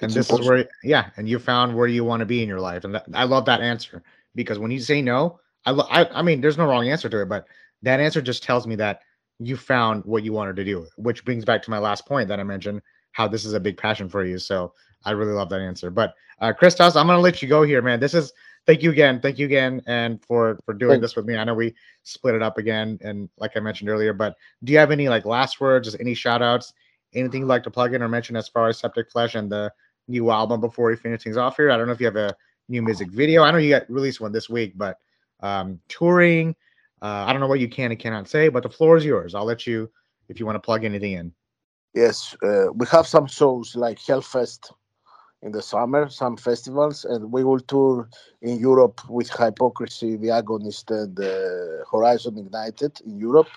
And 0.00 0.14
it's 0.16 0.28
this 0.28 0.32
is 0.32 0.46
where, 0.48 0.68
yeah, 0.82 1.10
and 1.16 1.28
you 1.28 1.38
found 1.38 1.74
where 1.74 1.86
you 1.86 2.04
want 2.04 2.20
to 2.20 2.26
be 2.26 2.42
in 2.42 2.48
your 2.48 2.60
life, 2.60 2.84
and 2.84 2.94
that, 2.94 3.06
I 3.14 3.24
love 3.24 3.44
that 3.46 3.60
answer 3.60 4.02
because 4.34 4.58
when 4.58 4.70
you 4.70 4.80
say 4.80 5.00
no, 5.00 5.40
I, 5.66 5.70
lo- 5.70 5.86
I, 5.90 6.06
I 6.06 6.22
mean, 6.22 6.40
there's 6.40 6.58
no 6.58 6.66
wrong 6.66 6.88
answer 6.88 7.08
to 7.08 7.22
it, 7.22 7.28
but 7.28 7.46
that 7.82 8.00
answer 8.00 8.20
just 8.20 8.42
tells 8.42 8.66
me 8.66 8.74
that 8.76 9.00
you 9.38 9.56
found 9.56 10.04
what 10.04 10.24
you 10.24 10.32
wanted 10.32 10.56
to 10.56 10.64
do, 10.64 10.86
which 10.96 11.24
brings 11.24 11.44
back 11.44 11.62
to 11.62 11.70
my 11.70 11.78
last 11.78 12.06
point 12.06 12.28
that 12.28 12.40
I 12.40 12.44
mentioned, 12.44 12.82
how 13.12 13.28
this 13.28 13.44
is 13.44 13.52
a 13.52 13.60
big 13.60 13.76
passion 13.76 14.08
for 14.08 14.24
you. 14.24 14.38
So 14.38 14.72
I 15.04 15.12
really 15.12 15.32
love 15.32 15.48
that 15.50 15.60
answer. 15.60 15.90
But 15.90 16.14
uh, 16.40 16.52
Christos, 16.52 16.96
I'm 16.96 17.06
gonna 17.06 17.20
let 17.20 17.40
you 17.42 17.48
go 17.48 17.62
here, 17.62 17.80
man. 17.82 18.00
This 18.00 18.14
is 18.14 18.32
thank 18.66 18.82
you 18.82 18.90
again, 18.90 19.20
thank 19.20 19.38
you 19.38 19.46
again, 19.46 19.82
and 19.86 20.24
for 20.24 20.58
for 20.64 20.74
doing 20.74 21.00
this 21.00 21.16
with 21.16 21.26
me. 21.26 21.36
I 21.36 21.44
know 21.44 21.54
we 21.54 21.74
split 22.02 22.34
it 22.34 22.42
up 22.42 22.58
again, 22.58 22.98
and 23.02 23.28
like 23.38 23.52
I 23.56 23.60
mentioned 23.60 23.90
earlier, 23.90 24.12
but 24.12 24.36
do 24.62 24.72
you 24.72 24.78
have 24.78 24.90
any 24.90 25.08
like 25.08 25.24
last 25.24 25.60
words, 25.60 25.88
just 25.88 26.00
any 26.00 26.14
shout 26.14 26.42
outs, 26.42 26.72
anything 27.14 27.42
you'd 27.42 27.48
like 27.48 27.62
to 27.64 27.70
plug 27.70 27.94
in 27.94 28.02
or 28.02 28.08
mention 28.08 28.36
as 28.36 28.48
far 28.48 28.68
as 28.68 28.78
Septic 28.78 29.10
Flesh 29.10 29.34
and 29.34 29.50
the 29.50 29.72
new 30.08 30.30
album 30.30 30.60
before 30.60 30.88
we 30.88 30.96
finish 30.96 31.22
things 31.22 31.36
off 31.36 31.56
here? 31.56 31.70
I 31.70 31.76
don't 31.76 31.86
know 31.86 31.92
if 31.92 32.00
you 32.00 32.06
have 32.06 32.16
a 32.16 32.34
new 32.68 32.82
music 32.82 33.10
video. 33.10 33.42
I 33.42 33.50
know 33.50 33.58
you 33.58 33.70
got 33.70 33.90
released 33.90 34.20
one 34.20 34.32
this 34.32 34.48
week, 34.48 34.72
but 34.76 34.98
um, 35.40 35.80
touring. 35.88 36.54
Uh, 37.02 37.24
I 37.26 37.32
don't 37.32 37.40
know 37.40 37.48
what 37.48 37.60
you 37.60 37.68
can 37.68 37.90
and 37.90 38.00
cannot 38.00 38.28
say, 38.28 38.48
but 38.48 38.62
the 38.62 38.70
floor 38.70 38.96
is 38.96 39.04
yours. 39.04 39.34
I'll 39.34 39.44
let 39.44 39.66
you 39.66 39.90
if 40.28 40.40
you 40.40 40.46
want 40.46 40.56
to 40.56 40.60
plug 40.60 40.84
anything 40.84 41.12
in. 41.12 41.32
Yes, 41.92 42.34
uh, 42.42 42.72
we 42.74 42.86
have 42.86 43.06
some 43.06 43.26
shows 43.26 43.76
like 43.76 43.98
Hellfest 43.98 44.72
in 45.44 45.52
the 45.52 45.62
summer, 45.62 46.08
some 46.08 46.36
festivals, 46.36 47.04
and 47.04 47.30
we 47.30 47.44
will 47.44 47.60
tour 47.60 48.08
in 48.40 48.58
Europe 48.58 49.00
with 49.10 49.30
Hypocrisy, 49.30 50.16
The 50.16 50.28
Agonist, 50.28 50.90
and 50.90 51.20
uh, 51.20 51.84
Horizon 51.92 52.38
Ignited 52.38 52.98
in 53.04 53.18
Europe. 53.18 53.50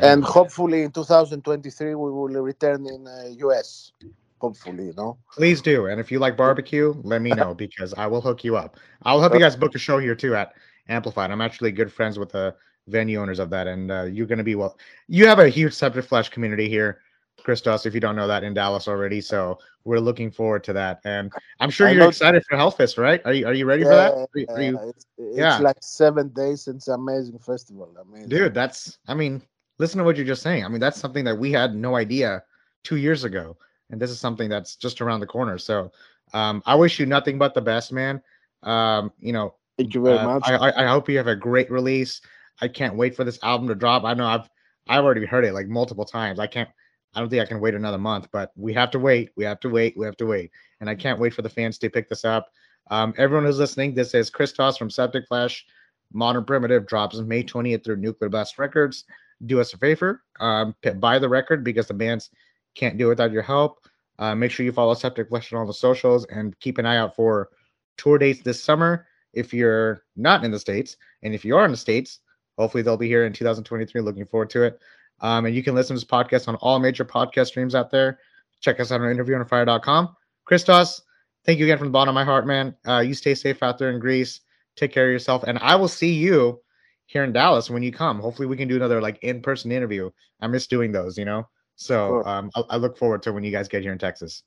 And 0.00 0.24
hopefully 0.24 0.82
in 0.82 0.90
2023 0.90 1.94
we 1.94 2.10
will 2.10 2.42
return 2.42 2.86
in 2.86 3.06
uh, 3.06 3.48
US. 3.48 3.92
Hopefully, 4.40 4.86
you 4.86 4.94
know. 4.96 5.18
Please 5.30 5.60
do, 5.60 5.86
and 5.86 6.00
if 6.00 6.10
you 6.10 6.18
like 6.18 6.34
barbecue, 6.34 6.94
let 7.02 7.20
me 7.20 7.30
know 7.30 7.52
because 7.54 7.92
I 7.94 8.06
will 8.06 8.22
hook 8.22 8.42
you 8.42 8.56
up. 8.56 8.78
I'll 9.02 9.20
help 9.20 9.34
you 9.34 9.40
guys 9.40 9.54
book 9.54 9.74
a 9.74 9.78
show 9.78 9.98
here 9.98 10.14
too 10.14 10.34
at 10.34 10.54
Amplified. 10.88 11.30
I'm 11.30 11.42
actually 11.42 11.72
good 11.72 11.92
friends 11.92 12.18
with 12.18 12.30
the 12.30 12.54
venue 12.88 13.20
owners 13.20 13.38
of 13.38 13.50
that, 13.50 13.66
and 13.66 13.92
uh, 13.92 14.04
you're 14.04 14.26
going 14.26 14.38
to 14.38 14.44
be 14.44 14.54
well. 14.54 14.78
You 15.08 15.26
have 15.26 15.38
a 15.38 15.50
huge 15.50 15.74
Septic 15.74 16.06
Flesh 16.06 16.30
community 16.30 16.70
here 16.70 17.02
Christos, 17.42 17.86
if 17.86 17.94
you 17.94 18.00
don't 18.00 18.16
know 18.16 18.26
that 18.26 18.44
in 18.44 18.54
Dallas 18.54 18.88
already. 18.88 19.20
So 19.20 19.58
we're 19.84 20.00
looking 20.00 20.30
forward 20.30 20.64
to 20.64 20.72
that, 20.74 21.00
and 21.04 21.32
I'm 21.60 21.70
sure 21.70 21.88
you're 21.90 22.08
excited 22.08 22.44
for 22.48 22.56
Hellfest, 22.56 22.98
right? 22.98 23.20
Are 23.24 23.32
you 23.32 23.46
Are 23.46 23.54
you 23.54 23.66
ready 23.66 23.82
yeah, 23.82 23.88
for 23.88 23.94
that? 23.94 24.12
Are 24.12 24.56
are 24.56 24.62
you, 24.62 24.78
it's, 24.88 25.06
it's 25.18 25.38
yeah, 25.38 25.58
like 25.58 25.78
seven 25.80 26.28
days. 26.28 26.62
since 26.62 26.88
amazing 26.88 27.38
festival. 27.38 27.94
I 27.98 28.04
mean, 28.10 28.28
Dude, 28.28 28.54
that's. 28.54 28.98
I 29.08 29.14
mean, 29.14 29.42
listen 29.78 29.98
to 29.98 30.04
what 30.04 30.16
you're 30.16 30.26
just 30.26 30.42
saying. 30.42 30.64
I 30.64 30.68
mean, 30.68 30.80
that's 30.80 30.98
something 30.98 31.24
that 31.24 31.36
we 31.36 31.52
had 31.52 31.74
no 31.74 31.96
idea 31.96 32.42
two 32.84 32.96
years 32.96 33.24
ago, 33.24 33.56
and 33.90 34.00
this 34.00 34.10
is 34.10 34.20
something 34.20 34.48
that's 34.48 34.76
just 34.76 35.00
around 35.00 35.20
the 35.20 35.26
corner. 35.26 35.58
So, 35.58 35.90
um, 36.32 36.62
I 36.66 36.74
wish 36.74 37.00
you 37.00 37.06
nothing 37.06 37.38
but 37.38 37.54
the 37.54 37.62
best, 37.62 37.92
man. 37.92 38.22
Um, 38.62 39.12
you 39.18 39.32
know, 39.32 39.54
thank 39.78 39.94
you 39.94 40.02
very 40.02 40.18
uh, 40.18 40.26
much. 40.26 40.42
I, 40.46 40.84
I 40.84 40.86
hope 40.86 41.08
you 41.08 41.16
have 41.16 41.26
a 41.26 41.36
great 41.36 41.70
release. 41.70 42.20
I 42.60 42.68
can't 42.68 42.96
wait 42.96 43.16
for 43.16 43.24
this 43.24 43.38
album 43.42 43.68
to 43.68 43.74
drop. 43.74 44.04
I 44.04 44.14
know 44.14 44.26
I've 44.26 44.48
I've 44.88 45.04
already 45.04 45.24
heard 45.24 45.44
it 45.44 45.54
like 45.54 45.68
multiple 45.68 46.04
times. 46.04 46.38
I 46.38 46.46
can't 46.46 46.68
I 47.14 47.20
don't 47.20 47.28
think 47.28 47.42
I 47.42 47.46
can 47.46 47.60
wait 47.60 47.74
another 47.74 47.98
month, 47.98 48.28
but 48.32 48.52
we 48.56 48.72
have 48.74 48.90
to 48.92 48.98
wait. 48.98 49.30
We 49.36 49.44
have 49.44 49.60
to 49.60 49.68
wait. 49.68 49.96
We 49.96 50.06
have 50.06 50.16
to 50.18 50.26
wait. 50.26 50.50
And 50.80 50.88
I 50.88 50.94
can't 50.94 51.18
wait 51.18 51.34
for 51.34 51.42
the 51.42 51.48
fans 51.48 51.78
to 51.78 51.90
pick 51.90 52.08
this 52.08 52.24
up. 52.24 52.50
Um, 52.90 53.14
everyone 53.18 53.44
who's 53.44 53.58
listening, 53.58 53.94
this 53.94 54.14
is 54.14 54.30
Christos 54.30 54.76
from 54.76 54.90
Septic 54.90 55.26
Flesh. 55.26 55.64
Modern 56.12 56.44
Primitive 56.44 56.86
drops 56.86 57.18
May 57.18 57.42
20th 57.42 57.84
through 57.84 57.96
Nuclear 57.96 58.28
Blast 58.28 58.58
Records. 58.58 59.04
Do 59.46 59.60
us 59.60 59.72
a 59.72 59.78
favor, 59.78 60.22
um, 60.38 60.74
buy 60.96 61.18
the 61.18 61.28
record 61.28 61.64
because 61.64 61.86
the 61.86 61.94
bands 61.94 62.30
can't 62.74 62.98
do 62.98 63.06
it 63.06 63.10
without 63.10 63.32
your 63.32 63.42
help. 63.42 63.86
Uh, 64.18 64.34
make 64.34 64.50
sure 64.50 64.66
you 64.66 64.72
follow 64.72 64.92
Septic 64.92 65.30
Flesh 65.30 65.50
on 65.52 65.60
all 65.60 65.66
the 65.66 65.72
socials 65.72 66.26
and 66.26 66.58
keep 66.60 66.76
an 66.76 66.84
eye 66.84 66.98
out 66.98 67.16
for 67.16 67.48
tour 67.96 68.18
dates 68.18 68.42
this 68.42 68.62
summer. 68.62 69.06
If 69.32 69.54
you're 69.54 70.02
not 70.16 70.44
in 70.44 70.50
the 70.50 70.58
States, 70.58 70.96
and 71.22 71.34
if 71.34 71.44
you 71.44 71.56
are 71.56 71.64
in 71.64 71.70
the 71.70 71.76
States, 71.76 72.20
hopefully 72.58 72.82
they'll 72.82 72.98
be 72.98 73.08
here 73.08 73.24
in 73.24 73.32
2023. 73.32 74.00
Looking 74.02 74.26
forward 74.26 74.50
to 74.50 74.64
it. 74.64 74.80
Um, 75.20 75.46
and 75.46 75.54
you 75.54 75.62
can 75.62 75.74
listen 75.74 75.96
to 75.96 76.00
this 76.00 76.10
podcast 76.10 76.48
on 76.48 76.56
all 76.56 76.78
major 76.78 77.04
podcast 77.04 77.48
streams 77.48 77.74
out 77.74 77.90
there. 77.90 78.18
Check 78.60 78.80
us 78.80 78.92
out 78.92 79.00
on 79.00 79.14
interviewunderfire.com. 79.14 80.16
Christos, 80.44 81.02
thank 81.44 81.58
you 81.58 81.66
again 81.66 81.78
from 81.78 81.88
the 81.88 81.92
bottom 81.92 82.10
of 82.10 82.14
my 82.14 82.24
heart, 82.24 82.46
man. 82.46 82.74
Uh, 82.86 83.00
you 83.00 83.14
stay 83.14 83.34
safe 83.34 83.62
out 83.62 83.78
there 83.78 83.90
in 83.90 83.98
Greece. 83.98 84.40
Take 84.76 84.92
care 84.92 85.06
of 85.06 85.12
yourself. 85.12 85.44
And 85.46 85.58
I 85.58 85.76
will 85.76 85.88
see 85.88 86.12
you 86.12 86.60
here 87.06 87.24
in 87.24 87.32
Dallas 87.32 87.70
when 87.70 87.82
you 87.82 87.92
come. 87.92 88.20
Hopefully, 88.20 88.46
we 88.46 88.56
can 88.56 88.68
do 88.68 88.76
another 88.76 89.00
like 89.00 89.18
in 89.22 89.42
person 89.42 89.72
interview. 89.72 90.10
I 90.40 90.46
miss 90.46 90.66
doing 90.66 90.92
those, 90.92 91.18
you 91.18 91.24
know? 91.24 91.48
So 91.76 92.22
um, 92.24 92.50
I, 92.54 92.62
I, 92.70 92.76
look 92.76 92.98
forward 92.98 93.22
to 93.22 93.32
when 93.32 93.42
you 93.42 93.50
guys 93.50 93.66
get 93.66 93.82
here 93.82 93.92
in 93.92 93.98
Texas. 93.98 94.42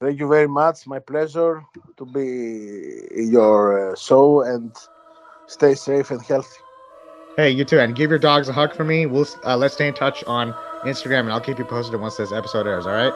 Thank 0.00 0.18
you 0.18 0.26
very 0.26 0.48
much. 0.48 0.86
My 0.86 0.98
pleasure 0.98 1.62
to 1.98 2.06
be 2.06 3.02
in 3.14 3.30
your 3.30 3.92
uh, 3.92 3.96
show 3.96 4.40
and 4.40 4.74
stay 5.46 5.74
safe 5.74 6.10
and 6.10 6.22
healthy. 6.22 6.56
Hey, 7.40 7.48
you 7.48 7.64
too, 7.64 7.80
and 7.80 7.94
give 7.94 8.10
your 8.10 8.18
dogs 8.18 8.50
a 8.50 8.52
hug 8.52 8.74
for 8.74 8.84
me. 8.84 9.06
We'll 9.06 9.26
uh, 9.46 9.56
let's 9.56 9.72
stay 9.72 9.88
in 9.88 9.94
touch 9.94 10.22
on 10.24 10.52
Instagram, 10.84 11.20
and 11.20 11.32
I'll 11.32 11.40
keep 11.40 11.58
you 11.58 11.64
posted 11.64 11.98
once 11.98 12.18
this 12.18 12.32
episode 12.32 12.66
airs. 12.66 12.84
All 12.84 12.92
right. 12.92 13.14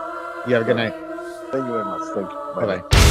You 0.48 0.54
have 0.54 0.62
a 0.62 0.64
good 0.64 0.78
night. 0.78 0.94
Thank 1.52 1.66
you 1.66 1.72
very 1.72 1.84
much. 1.84 2.00
Thank 2.14 2.30
you. 2.30 2.52
Bye 2.56 2.80
bye. 2.80 3.10